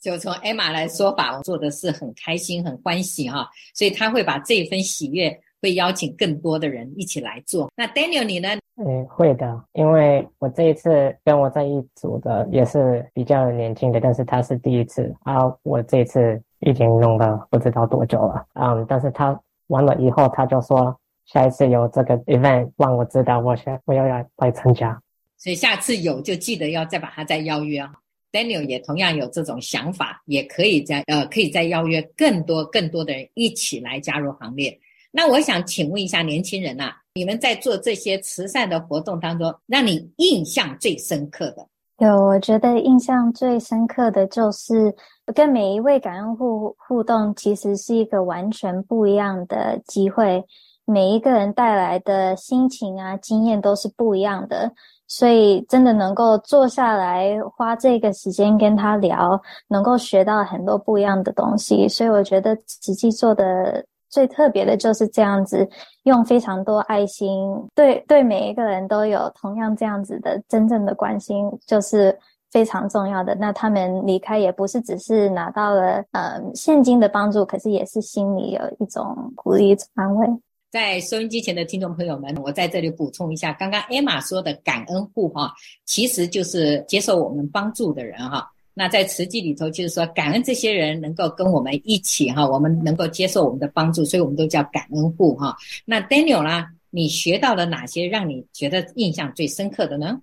[0.00, 5.34] 就从 Emma 来说法，我做的是很开心、很欢喜哈，所以他会把这份喜悦
[5.64, 7.70] 会邀请更多的人一起来做。
[7.74, 8.50] 那 Daniel 你呢？
[8.76, 20.94] 嗯，会的，因为我这一次跟我在一组的也是比较年轻的，但是他是第一次啊，我这一次已经弄了不知道多久了，嗯，但是他完了以后他就说
[21.24, 25.00] 下一次有这个 event 让我知道我想我要来来参加，
[25.38, 27.90] 所以下次有就记得要再把他再邀约啊。
[28.32, 34.76] Daniel 也同样有这种想法，也可以再呃，可以再邀约更多更多的人一起来加入行列。
[35.16, 41.64] 那我想请问一下年轻人啊，你们在做这些慈善的活动当中，让你印象最深刻的？
[41.98, 44.92] 有，我觉得印象最深刻的就是
[45.32, 50.44] 跟每一位感恩互互动，其实是一个完全不一样的机会。
[50.84, 54.72] 每一个人带来的心情啊、经验都是不一样的。
[55.06, 61.86] 所以，真的能够坐下来花这个时间跟他聊，能够学到很多不一样的东西。
[61.88, 63.84] 所以，我觉得实际做的
[64.14, 65.68] 最特别的就是这样子，
[66.04, 67.28] 用非常多爱心，
[67.74, 72.16] 对对每一个人都有同样这样子的真正的关心，就是
[72.52, 73.34] 非常重要的。
[73.34, 80.28] 那他们离开也不是只是拿到了呃现金的帮助，可是也是心里有一种鼓励、安慰。
[80.70, 85.52] 在收音机前的听众朋友们，我在这里补充一下，刚刚 Emma 说的感恩户哈，
[85.84, 88.48] 其实就是接受我们帮助的人哈。
[88.74, 95.56] 那在慈济里头，就是说感恩这些人能够跟我们一起哈，我们能够接受我们的帮助，所以我们都叫感恩户哈。
[95.84, 100.20] 那 Daniel 啦，你学到了哪些让你觉得印象最深刻的呢？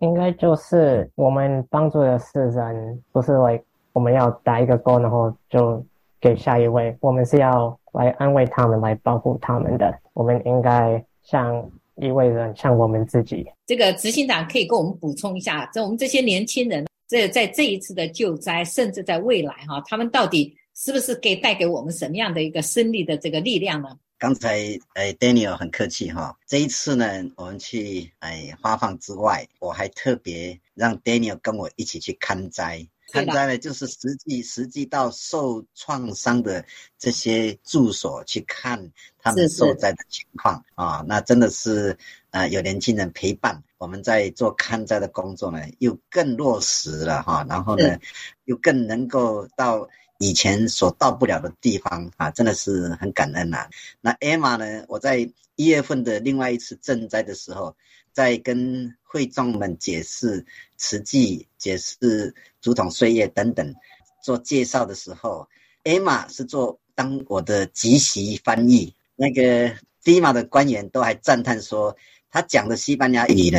[0.00, 3.62] 应该就是我们帮助的是人，不是为
[3.92, 5.84] 我们要打一个勾，然后就
[6.20, 7.76] 给下一位，我们是要。
[7.92, 13.44] 来安慰他们，来保护他们的，我们应该像一位人，像我们自己。
[13.66, 23.88] 这个执行长可以跟我们补充一下，这我们这些年轻人，这在这一次的救灾，甚至在未来哈，他们到底是不是可以带给我们什么样的一个生力的这个力量呢？
[24.16, 32.86] 刚才哎，Daniel 很客气哈，这一次呢，我们去哎发放之外，我还特别让 Daniel 跟我一起去看灾。
[33.12, 36.64] 看灾呢，就是实际实际到受创伤的
[36.96, 38.88] 这些住所去看
[39.18, 41.98] 他们受灾的情况啊，那真的是
[42.30, 47.98] 呃有年轻人陪伴，我们在做看灾的工作呢，又更落实了哈，然后呢，
[48.44, 53.70] 又更能够到以前所到不了的地方啊，真的是很感恩呐、啊。
[54.00, 57.76] 那 Emma 呢，我在一月份的另外一次赈灾的时候。
[58.12, 60.44] 在跟会众们解释
[60.76, 63.72] 慈济、解释竹筒岁月等等
[64.20, 65.48] 做介绍的时候
[65.84, 68.92] ，Emma 是做当我的即席翻译。
[69.14, 69.72] 那个
[70.02, 71.96] FEMA 的官员都还赞叹说，
[72.30, 73.58] 他讲的西班牙语呢，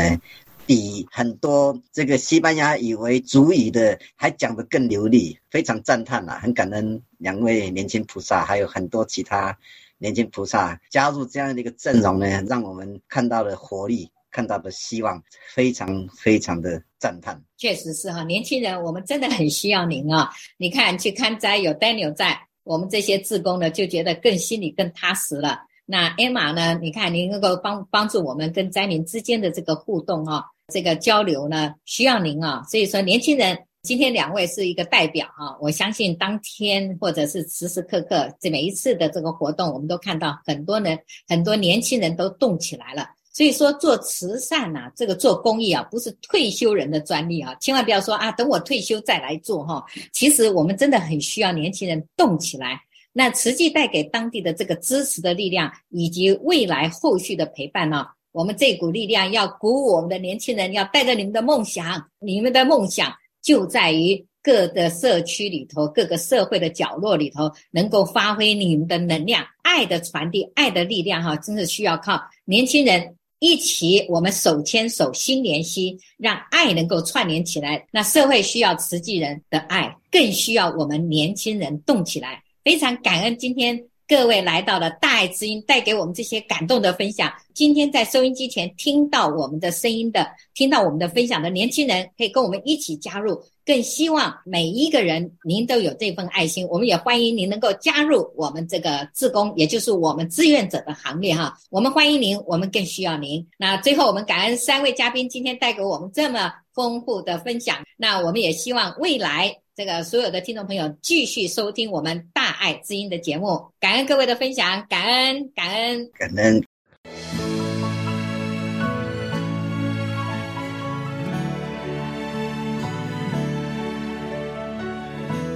[0.65, 6.39] 比很多这个西班牙语为主语的还讲得更流利，非常赞叹啊！
[6.41, 9.57] 很感恩两位年轻菩萨，还有很多其他
[9.97, 14.09] 年轻菩萨加入这样的一个阵容呢，让我们看到了活力。
[14.33, 15.21] 看到的希望，
[15.53, 17.37] 非常非常的赞叹。
[17.57, 20.29] 确实是哈，年轻人，我们真的很需要您啊！
[20.55, 25.59] 你看去看灾有 Daniel 在，我们这些志工呢就觉得更心里更踏实了。
[25.85, 26.77] 那 Emma 呢？
[26.81, 32.63] 你看您能够帮帮助我们跟灾民之间的这个互动啊，这个交流呢需要您啊。
[32.69, 35.57] 所以说，年轻人，今天两位是一个代表啊。
[35.59, 43.09] 我相信当天或者是时时刻刻，这每一次的这个活动，我们都看到很多人，很多年轻人都动起来了。
[43.33, 49.83] 所以说做慈善呐、这个做公益啊，不是退休人的专利啊，千万不要说啊，等我退休再来做哈。
[50.13, 52.79] 其实我们真的很需要年轻人动起来。
[53.13, 77.85] 那慈济带给当地的这个支持的力量，以及未来后续的陪伴呢、我们这股力量要鼓舞我们的年轻人，要带着你们的梦想，你们的梦想就在于各个社区里头、各个社会的角落里头，能够发挥你们的能量，爱的传递，爱的力量，哈，真的需要靠年轻人一起，我们手牵手、心连心，让爱能够串联起来。
[77.91, 82.41] 那社会需要慈济人的爱，更需要我们年轻人动起来。
[82.63, 83.83] 非常感恩今天。
[84.07, 87.31] 各位来到了大爱之音，带给我们这些感动的分享。
[87.53, 93.41] 今天在收音机前听到我们的声音的，听到我们的分享的年轻人，可以跟我们一起加入。
[93.65, 101.57] 更希望每一个人您都有这份爱心，我们也欢迎您能够加入我们这个自工，也就是我们志愿者的行列哈。
[101.69, 103.47] 我们欢迎您，我们更需要您。
[103.57, 107.77] 那最后，我们感恩三位嘉宾今天带给我们这么丰富的分享。
[107.95, 109.55] 那我们也希望未来。
[109.73, 116.61] 这个所有的听众朋友继续收听我们大爱之音的节目，感恩各位的分享，感恩感恩感恩。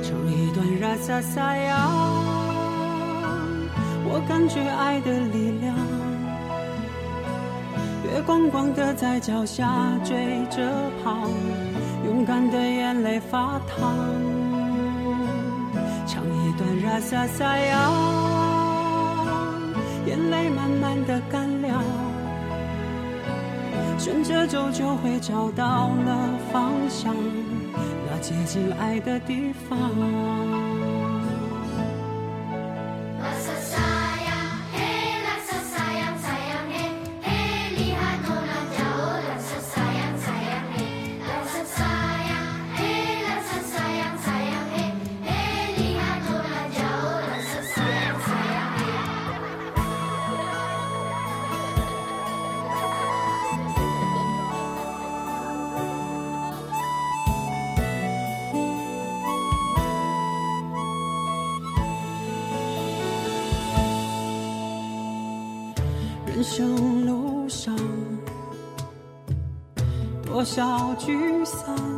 [0.01, 1.91] 唱一段拉萨萨呀，
[4.05, 5.75] 我感觉爱的力量，
[8.05, 10.15] 月光光的在脚下追
[10.49, 11.29] 着跑。
[12.05, 13.97] 勇敢的眼泪发烫，
[16.07, 17.91] 唱一段拉萨萨呀，
[20.05, 21.83] 眼泪慢慢的干了，
[23.97, 27.15] 顺着走就会找到了方向，
[28.07, 29.77] 那接近爱的地方。
[71.45, 71.94] 聚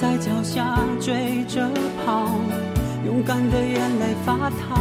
[0.00, 1.68] 在脚下追着
[2.06, 2.28] 跑，
[3.04, 4.78] 勇敢的眼泪发烫，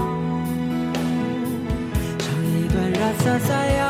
[2.20, 3.82] 唱一段拉萨萨呀，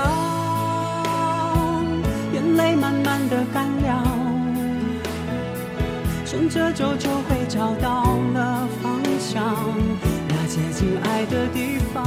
[2.33, 4.07] 眼泪慢慢的干了。
[6.25, 9.43] 顺着走就会找到了方向，
[10.29, 12.05] 那接近爱的地方。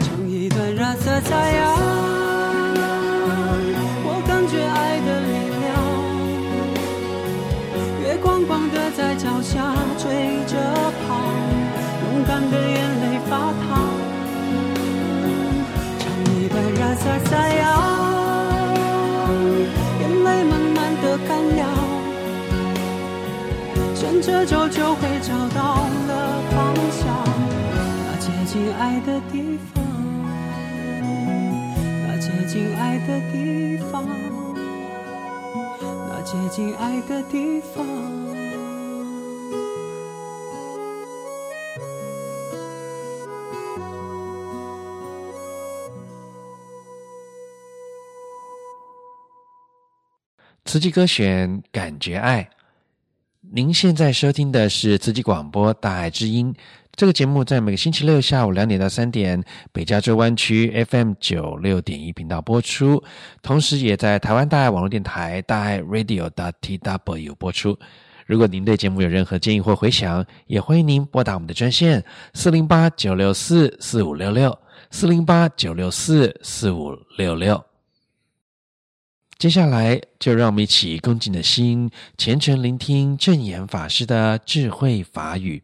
[0.00, 1.76] 唱一段拉萨萨呀，
[17.08, 17.64] 段拉萨萨呀，
[20.00, 21.60] 眼泪慢慢的干了。
[23.94, 27.00] 顺着走就会找到了方向，
[28.04, 29.82] 那接近爱的地方，
[32.06, 34.04] 那接近爱的地方，
[35.80, 38.17] 那接近爱的地方。
[50.68, 52.46] 慈济歌选，感觉爱。
[53.40, 56.52] 您现在收听的是慈济广播《大爱之音》
[56.94, 59.42] 这个节目，在每个星期六下午两点到三点，
[59.72, 63.02] 北加州湾区 FM 九六点一频道播出，
[63.40, 67.74] 同时也在台湾大爱网络电台大爱 Radio dot tw 播出。
[68.26, 72.04] 如果您对节目有任何建议或回响，也欢迎您拨打我们的专线
[72.34, 74.58] 四零八九六四四五六六
[74.90, 77.67] 四零八九六四四五六六。
[79.38, 85.62] 接下来，就让我们一起恭敬的心，虔诚聆听正言法师的智慧法语。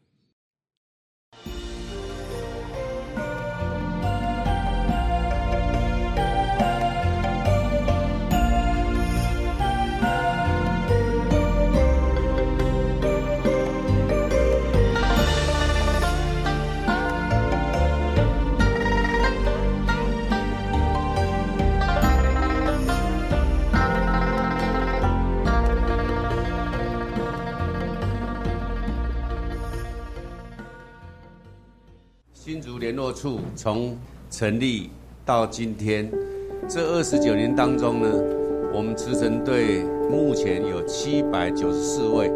[33.25, 33.97] 处从
[34.29, 34.91] 成立
[35.25, 36.13] 到今天
[36.69, 38.09] 这二十九年当中呢，
[38.71, 42.31] 我们慈诚队目前有七百九十四位，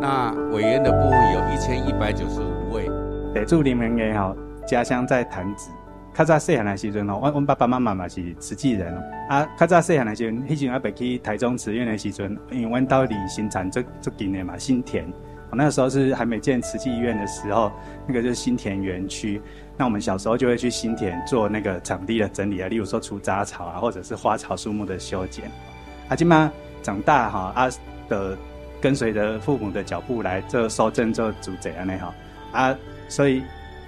[0.00, 2.88] 那委员的部分有一千一百九十五位。
[3.34, 4.36] 地主林明也好，
[4.68, 5.68] 家乡在潭子。
[6.14, 8.96] 较早细汉的时阵吼，阮阮爸爸妈妈嘛是慈济人
[9.28, 9.44] 啊。
[9.58, 15.04] 较早细汉的时阵，迄阵还袂去台中慈院的时阵，因为阮到离新产最最近的嘛，新田。
[15.50, 17.72] 我那时候是还没建慈济医院的时候，
[18.06, 19.40] 那个就是新田园区。
[19.76, 25.50] 那我们小时候就会去新田做那个场地的整理啊，例如说除杂草啊，或者是花草树木的修剪。
[26.08, 27.70] 啊，金妈长大哈啊
[28.08, 28.36] 的
[28.80, 32.14] 跟随着父母的脚步来做受证做主宰安尼哈
[32.52, 32.76] 啊，
[33.08, 33.42] 所以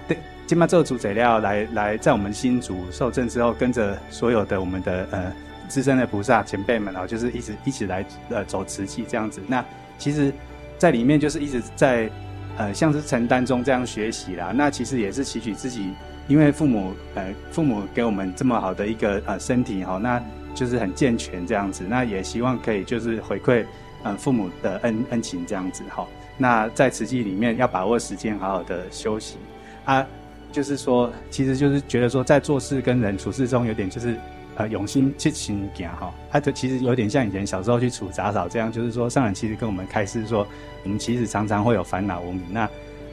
[0.07, 5.31] 对今嘛做主宰料来来在我们新竹受证之后，跟着所有的我们的呃
[5.67, 9.41] 资深的菩萨前辈们啊，就是一直一起来呃走慈济这样子。
[9.47, 9.63] 那
[9.99, 10.33] 其实。
[10.81, 12.09] 在里面就是一直在，
[12.57, 14.51] 呃，像是承担中这样学习啦。
[14.51, 15.91] 那其实也是期许自己，
[16.27, 20.19] 因为父母，呃，父母给我们这么好的一个呃身体哈，那
[20.55, 21.83] 就是很健全这样子。
[21.87, 23.63] 那也希望可以就是回馈，
[24.01, 26.07] 呃，父母的恩恩情这样子哈。
[26.35, 29.37] 那在慈济里面要把握时间，好好的休息
[29.85, 30.03] 啊，
[30.51, 34.15] 就是说，其实就是觉得说，在做事跟人处事中，有点就是。
[34.55, 40.45] 呃，用心去行行哈，它就其实有点像以前小时候去除杂草这样，就是说上人其实跟我们开示说，
[40.83, 42.61] 我们其实常常会有烦恼无明，那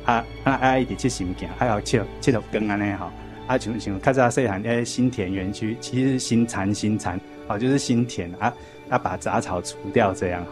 [0.04, 3.12] 啊啊啊一点去行行，还要切切头根安尼哈，
[3.46, 8.52] 啊像像较早细汉诶新田园区，其实新禅新禅啊，就是新田啊，
[8.90, 10.44] 要把杂草除掉这样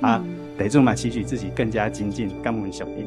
[0.00, 0.24] 哈，啊
[0.56, 3.06] 得做嘛，期许自己更加精进，甘文小兵。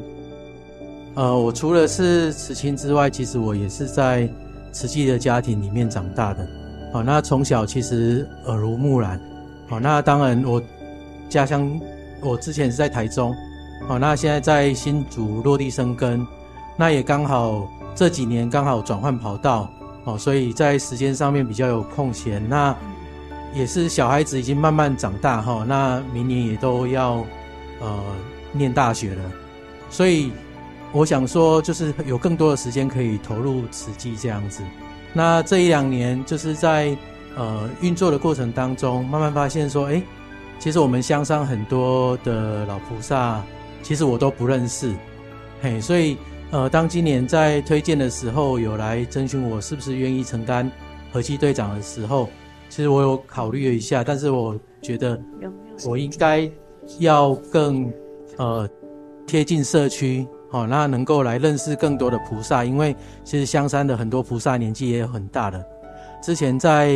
[1.14, 4.28] 呃，我除了是慈亲之外，其实我也是在
[4.70, 6.46] 慈济的家庭里面长大的。
[6.92, 9.18] 好，那从小其实耳濡目染。
[9.66, 10.62] 好，那当然我
[11.30, 11.80] 家乡，
[12.20, 13.34] 我之前是在台中。
[13.88, 16.24] 好，那现在在新竹落地生根。
[16.76, 19.70] 那也刚好这几年刚好转换跑道。
[20.04, 22.46] 哦，所以在时间上面比较有空闲。
[22.46, 22.76] 那
[23.54, 25.64] 也是小孩子已经慢慢长大哈。
[25.66, 27.24] 那明年也都要
[27.80, 27.98] 呃
[28.52, 29.22] 念大学了。
[29.88, 30.30] 所以
[30.92, 34.62] 我想说，就是有更多的时间可以投入慈济这样子。
[35.14, 36.96] 那这一两年，就是在
[37.36, 40.02] 呃运作的过程当中，慢慢发现说，哎，
[40.58, 43.42] 其实我们香山很多的老菩萨，
[43.82, 44.94] 其实我都不认识，
[45.60, 46.16] 嘿，所以
[46.50, 50.70] 呃，当今年在推荐的时候，有来征询我是不是愿意承担
[51.12, 52.28] 和气队长的时候，
[52.68, 55.20] 其实我有考虑了一下，但是我觉得
[55.84, 56.50] 我应该
[56.98, 57.92] 要更
[58.38, 58.68] 呃
[59.26, 60.26] 贴近社区。
[60.52, 62.94] 哦，那能够来认识更多的菩萨，因为
[63.24, 65.64] 其实香山的很多菩萨年纪也有很大的。
[66.22, 66.94] 之前在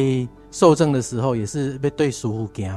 [0.51, 2.71] 受证的时候也是被对师傅惊，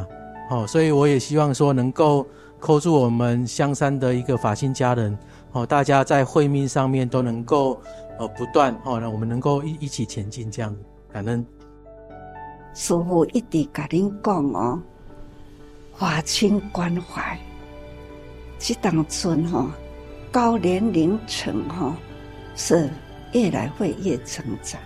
[0.50, 2.26] 哦，所以我也希望说能够
[2.60, 5.16] 扣住我们香山的一个法心家人，
[5.52, 7.80] 哦，大家在会命上面都能够
[8.18, 10.76] 呃不断，哦，那我们能够一一起前进这样，
[11.12, 11.46] 感恩。
[12.74, 14.82] 师傅一直跟您讲哦，
[15.96, 17.38] 法亲关怀，
[18.58, 19.70] 这当村哈。
[20.32, 21.96] 高年龄层哈
[22.56, 22.90] 是
[23.34, 24.80] 越来会越成长，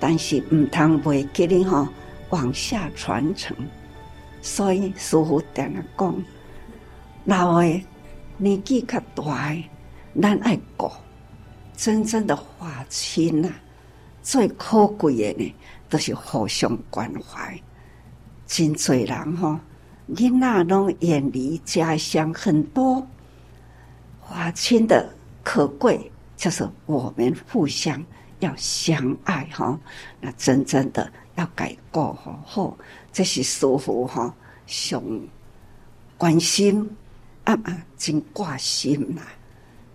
[0.00, 1.86] 但是唔通袂记哩哈
[2.30, 3.54] 往下传承，
[4.40, 6.24] 所以师傅定定讲，
[7.24, 7.84] 老诶
[8.38, 9.68] 年纪较大诶，
[10.20, 10.90] 咱爱顾
[11.76, 13.50] 真正的法亲呐，
[14.22, 15.54] 最可贵诶呢，
[15.90, 17.60] 都是互相关怀。
[18.46, 19.58] 真侪人吼，
[20.14, 23.06] 囡仔拢远离家乡很多。
[24.28, 25.08] 法亲的
[25.42, 28.02] 可贵，就是我们互相
[28.40, 29.78] 要相爱哈。
[30.20, 32.76] 那真正的要改过哈，后
[33.12, 34.34] 这是师父哈，
[34.66, 35.02] 上
[36.16, 36.88] 关心
[37.44, 39.22] 啊啊，真挂心呐，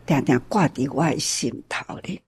[0.06, 2.22] 定定挂伫我的心头里。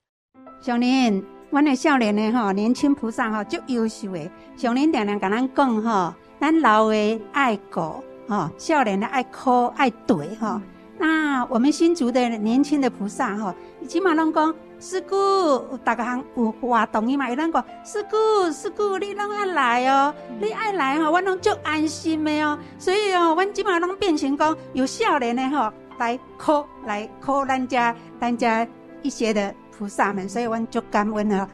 [0.62, 4.30] 上年，阮的少年的哈，年轻菩萨哈，足优秀诶。
[4.58, 10.62] 上年定定甲咱讲哈，咱老的爱顾哈，少年的爱哭爱对哈。
[11.02, 13.56] 那我们新竹的年轻的菩萨哈，
[13.88, 22.56] 起码拢讲师姑，大家行有活动伊嘛，伊拢讲师姑，师姑你拢爱来哦，你爱来哈，我拢足安心的哦。
[22.78, 28.68] 所以哦，阮起码拢变成讲有少年的哈来靠来靠咱家咱家
[29.02, 31.49] 一些的菩萨们，所以阮足感恩的。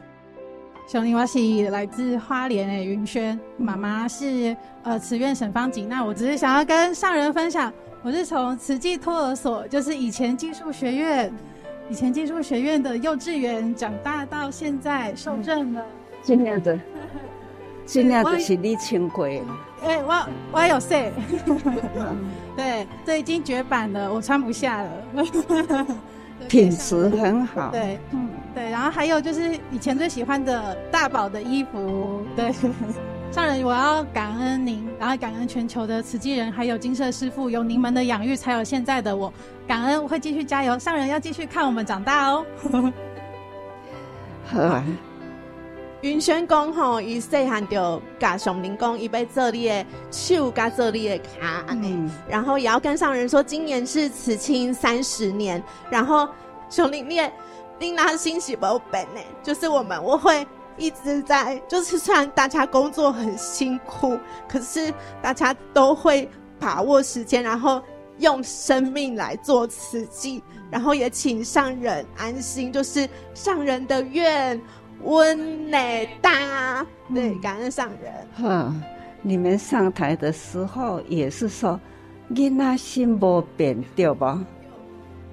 [0.86, 1.38] 兄弟，我是
[1.70, 5.88] 来自花莲的云轩，妈妈是呃慈院沈芳景。
[5.88, 7.72] 那我只是想要跟上人分享。
[8.02, 11.32] 我是从慈济托儿所，就是以前技术学院，
[11.90, 15.84] 以前技术学院的幼稚园长大到现在受证了。
[16.22, 16.78] 尽量的，
[17.84, 19.26] 尽量的是你请过。
[19.26, 19.42] 哎、
[19.96, 21.12] 欸，我我有岁。
[22.56, 24.90] 对，这 已经绝版了，我穿不下了。
[26.48, 27.70] 品质很好。
[27.72, 32.54] 对，嗯，对，然后还有就是以前最喜欢的大宝的衣服，对。
[33.30, 39.32] 上人，我要感恩您，然后感恩全球的慈济人，还有金色师傅，有您们的养育，才有现在的我。
[39.66, 40.78] 感恩，我会继续加油。
[40.78, 42.44] 上人要继续看我们长大哦。
[44.46, 44.84] 好啊。
[46.00, 51.24] 云轩讲吼，伊细汉就甲上林讲，伊要做你的手，甲做你的脚，
[51.68, 56.28] 嗯，然后也要跟上人说，今年是慈青三十年，然后
[56.70, 57.20] 上林你
[57.78, 59.20] 你那欣喜不变呢？
[59.42, 60.46] 就是我们我会
[60.78, 64.18] 一直在，就是虽然大家工作很辛苦，
[64.48, 67.82] 可是大家都会把握时间，然后
[68.18, 74.60] 用生命来做慈济，然后也请上人安心，就是上人的愿。
[75.04, 78.12] 温内大，对，感恩上人。
[78.34, 78.74] 哈，
[79.22, 81.78] 你们上台的时候也是说，
[82.34, 84.44] 囡仔心无变，对吧？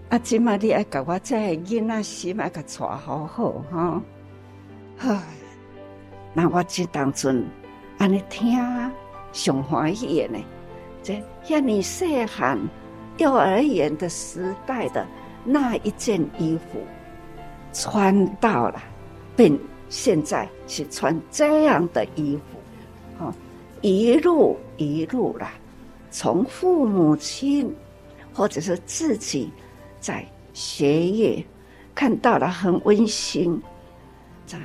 [0.09, 1.35] 啊，今嘛你爱甲我这
[1.65, 3.99] 囡仔心爱甲带好好哈。
[4.97, 5.23] 哈，
[6.33, 7.45] 那我这当阵
[7.97, 8.57] 安尼听
[9.31, 10.43] 上欢喜的呢，
[11.03, 12.57] 这遐你细汉
[13.17, 15.05] 幼儿园的时代的
[15.43, 16.79] 那一件衣服，
[17.73, 18.81] 穿到了。
[19.35, 19.57] 变
[19.89, 23.35] 现在是穿这样的衣服，哈，
[23.81, 25.51] 一路一路啦，
[26.09, 27.75] 从父母亲
[28.33, 29.51] 或者是自己
[29.99, 31.45] 在学业
[31.93, 33.61] 看到了很温馨，
[34.47, 34.57] 这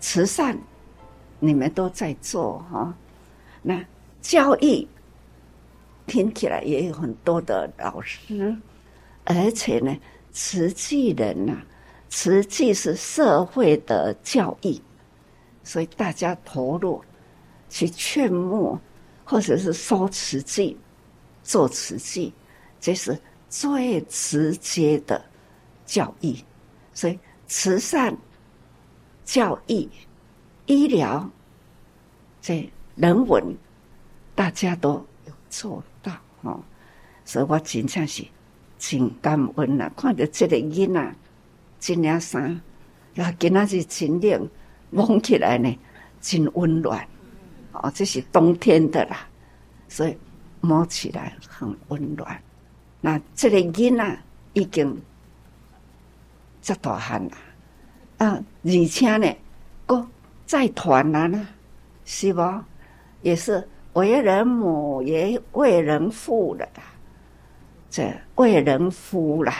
[0.00, 0.58] 慈善
[1.38, 2.94] 你们都在做哈，
[3.62, 3.84] 那
[4.20, 4.86] 教育
[6.06, 8.56] 听起来也有很多的老师，
[9.24, 9.96] 而且呢，
[10.32, 11.54] 慈济人呐。
[12.10, 14.80] 慈济是社会的教育，
[15.62, 17.04] 所以大家投入
[17.68, 18.78] 去劝募，
[19.26, 20.74] 或者是收慈济、
[21.42, 22.32] 做慈济，
[22.80, 23.14] 这是
[23.50, 25.22] 最直接的
[25.84, 26.34] 教育。
[26.94, 28.16] 所以慈善、
[29.28, 29.86] 教育、
[30.64, 31.28] 医疗、
[32.40, 32.66] 这
[32.96, 33.44] 人文，
[34.34, 34.92] 大家都
[35.26, 36.10] 有做到
[36.40, 36.58] 哦。
[37.26, 38.24] 所以我真正是
[38.78, 41.14] 真感恩呐，看到这个囡仔。
[41.78, 42.58] 这领衫，
[43.14, 44.48] 然后今仔日真冷，
[44.90, 45.78] 摸起来呢，
[46.22, 47.06] 真温暖。
[47.72, 49.28] 哦，这是冬天的啦，
[49.88, 50.16] 所以
[50.62, 52.42] 摸起来很温暖。
[53.02, 54.22] 那这个囡仔
[54.54, 54.98] 已经
[56.62, 57.36] 这大汉了，
[58.18, 59.36] 啊，而且呢，
[59.86, 60.06] 搁
[60.46, 61.48] 再团难呢，
[62.04, 62.40] 是不？
[63.22, 66.68] 也是为人母也为人父了，
[67.90, 69.52] 这为人夫了，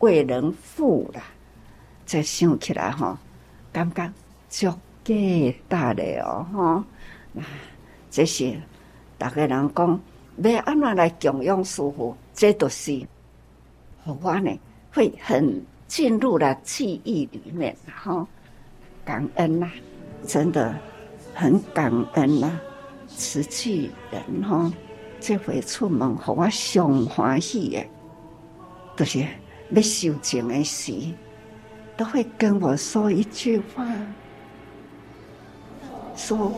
[0.00, 1.22] 为人父了。
[2.04, 3.18] 这想起来哈，
[3.72, 4.12] 感觉
[4.48, 6.84] 足价大的哦哈，
[7.32, 7.42] 那
[8.10, 8.60] 这些
[9.16, 10.00] 大家人讲
[10.42, 13.00] 要安怎来供养师父，这都是
[14.04, 14.58] 我呢
[14.92, 18.24] 会很进入了记忆里面哈，
[19.04, 19.72] 感恩呐、啊，
[20.24, 20.72] 真的
[21.34, 22.60] 很感恩呐、啊，
[23.08, 24.72] 慈济人哈，
[25.18, 27.84] 这回出门和我上欢喜的，
[28.94, 29.26] 都、就是
[29.70, 30.94] 要修净的事。
[31.96, 33.84] 都会跟我说一句话，
[36.14, 36.52] 说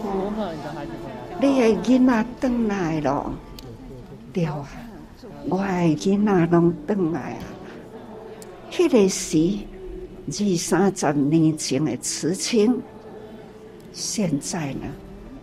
[1.41, 3.33] 你的囡仔回来了，
[4.31, 4.69] 对啊，
[5.49, 5.65] 我的
[5.97, 7.45] 囡仔拢回来啊。
[8.73, 9.59] 迄个时
[10.27, 12.81] 二三十年前的慈亲，
[13.93, 14.87] 现在呢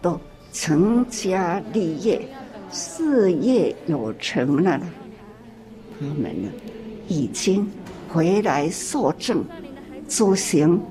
[0.01, 0.19] 都
[0.51, 2.27] 成家立业，
[2.71, 4.81] 事业有成了，
[5.99, 6.49] 他们呢
[7.07, 7.69] 已经
[8.07, 9.45] 回来受证。
[10.07, 10.81] 诸行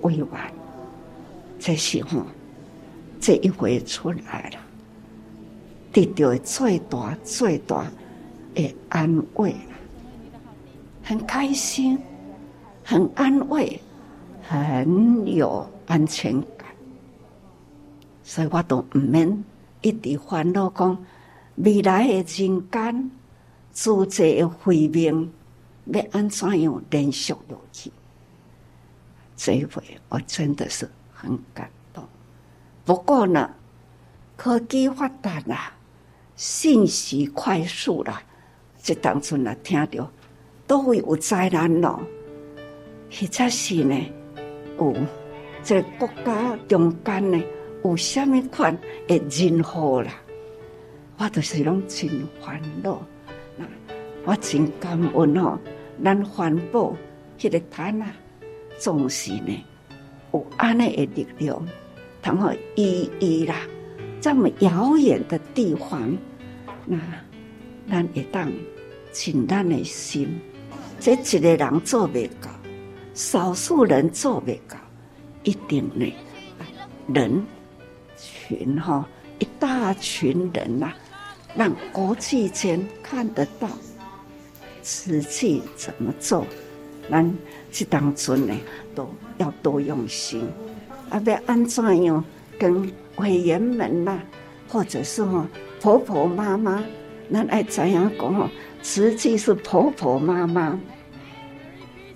[0.00, 0.50] 未完，
[1.58, 2.22] 这时候
[3.20, 4.58] 这一回出来了，
[5.92, 7.86] 得到最大最大
[8.54, 9.54] 的安慰，
[11.04, 11.98] 很开心，
[12.82, 13.78] 很安慰，
[14.42, 16.66] 很有安全感，
[18.22, 19.44] 所以我都唔免
[19.82, 21.04] 一直烦恼讲
[21.56, 23.10] 未来的人间，
[23.74, 25.30] 诸这的慧命
[25.84, 27.38] 要安怎样连续下
[27.70, 27.92] 去。
[29.36, 32.02] 这一回我真的是很感动。
[32.82, 33.50] 不过呢，
[34.36, 35.56] 科技发达了，
[36.34, 38.22] 信息快速了，
[38.82, 40.10] 这当中呢听到
[40.66, 42.00] 都会有灾难咯。
[43.10, 43.96] 或者是呢，
[44.78, 44.94] 有
[45.62, 47.40] 这国家中间呢
[47.84, 50.12] 有虾米款的人祸啦，
[51.18, 52.08] 我都是拢真
[52.40, 53.00] 烦恼。
[53.56, 53.64] 那
[54.24, 55.58] 我真感恩哦，
[56.02, 56.96] 咱环保
[57.38, 58.12] 迄个摊啊。
[58.76, 59.64] 总是呢，
[60.32, 61.64] 有安尼的力量，
[62.20, 63.54] 然后依依啦，
[64.20, 66.18] 这么遥远的地方，
[66.84, 66.98] 那
[67.88, 68.50] 咱会当
[69.12, 70.40] 尽咱的心，
[71.00, 72.50] 这一个人做未到，
[73.12, 74.76] 少数人做不到，
[75.42, 76.12] 一定呢，
[77.12, 77.44] 人
[78.16, 79.06] 群哈，
[79.38, 80.96] 一大群人呐、啊，
[81.54, 83.68] 让国际间看得到，
[84.82, 86.46] 瓷器怎么做，
[87.10, 87.30] 咱
[87.70, 88.54] 这当中呢，
[88.94, 90.48] 都要多用心，
[91.10, 92.24] 啊，要安怎样
[92.58, 94.24] 跟委员们呐、啊，
[94.68, 95.46] 或者是哈
[95.80, 96.82] 婆婆妈妈，
[97.30, 98.48] 咱爱怎样讲哦，
[98.84, 100.78] 实际是婆婆妈妈。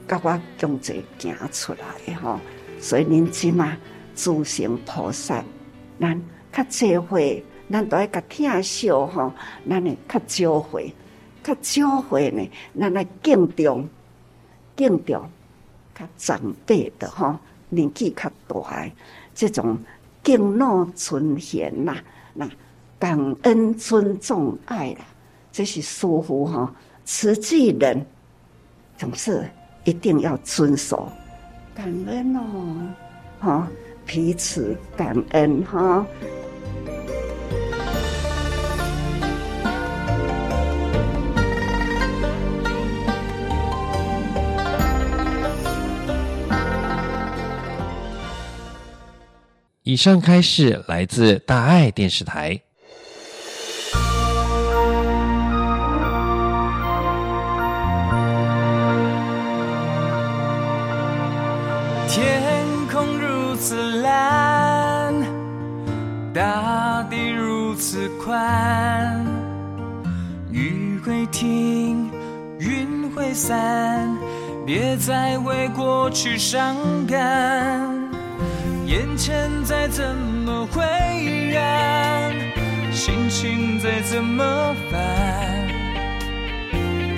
[0.07, 2.39] 甲我共齐行出来的吼，
[2.79, 3.77] 所以恁即嘛
[4.15, 5.43] 诸行菩萨，
[5.99, 9.33] 咱较济会，咱都爱甲听笑吼，
[9.69, 10.95] 咱会较少会，
[11.43, 13.89] 较少会呢，咱来敬重，
[14.77, 15.31] 敬重
[15.95, 17.39] 较长辈的吼，
[17.69, 18.93] 年纪较大的，
[19.35, 19.79] 这种
[20.23, 21.97] 敬老尊贤呐，
[22.33, 22.49] 那
[22.99, 25.05] 感恩尊重爱啦，
[25.59, 26.71] 这是师父吼，
[27.05, 28.07] 慈济人
[28.97, 29.45] 总是。
[29.83, 31.11] 一定要遵守，
[31.75, 32.77] 感恩哦，
[33.41, 33.69] 哈，
[34.07, 36.07] 彼此感恩哈。
[49.83, 52.61] 以上开示来自大爱电视台。
[70.51, 72.11] 雨会停，
[72.59, 74.09] 云会散，
[74.67, 76.77] 别再为过去伤
[77.07, 77.19] 感。
[78.87, 80.83] 眼前再怎么灰
[81.57, 82.33] 暗，
[82.93, 84.99] 心情再怎么烦，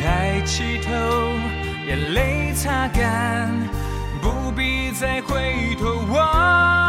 [0.03, 0.91] 抬起头，
[1.87, 3.49] 眼泪擦干，
[4.21, 6.80] 不必再回头望。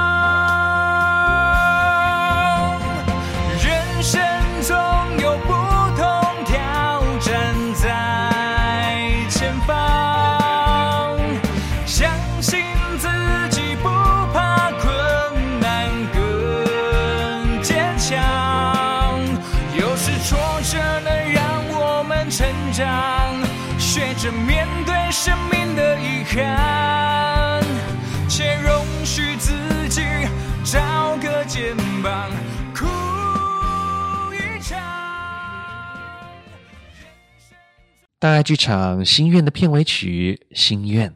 [38.22, 41.10] 大爱剧场《心愿》的片尾曲《心愿》，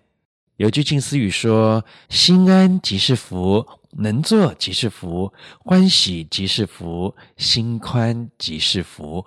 [0.58, 9.24] 有句近思语说：“心安即是福，能做即是福，欢喜即是福，心宽即是福。”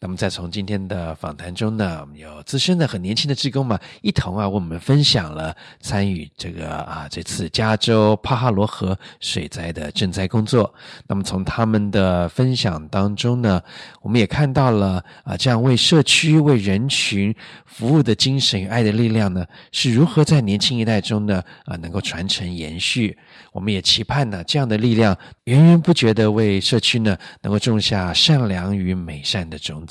[0.00, 10.72] 那么，再从今天的访谈中呢，我们有资深的、很年轻的志工嘛，一同啊，为我们分享了参与这个啊这次加州帕哈罗河水灾的赈灾工作。
[11.08, 13.60] 那么，从他们的分享当中呢，
[14.00, 17.34] 我们也看到了啊，这样为社区、为人群
[17.66, 23.18] 服务的精神与爱的力量呢，是如何在年轻一代中呢啊能够传承延续。
[23.50, 29.84] 我们也期盼呢，这样的力量源源不绝的为社区呢能够种下善良与美善的种。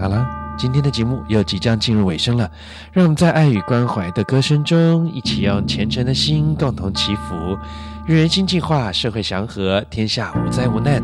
[0.00, 0.26] 好了，
[0.56, 2.48] 今天的节目又即将进入尾声了，
[2.92, 7.58] 让我们在爱与关怀的歌声中，一起用虔诚的心共同祈福，
[8.06, 11.02] 愿人心净化，社会祥和，天下无灾无难。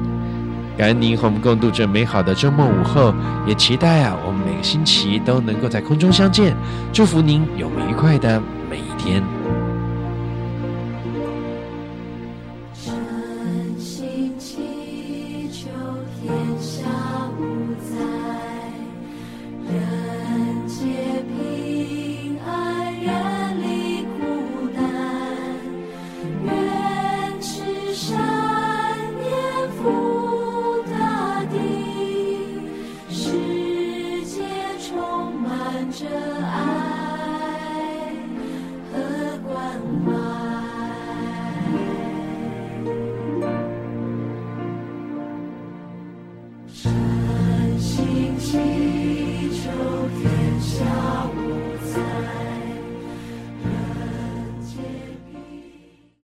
[0.77, 3.15] 感恩您和我们共度这美好的周末午后，
[3.47, 6.57] 也期待啊，我们每个星期都能够在空中相见。
[6.93, 9.64] 祝福您有愉快的每一天。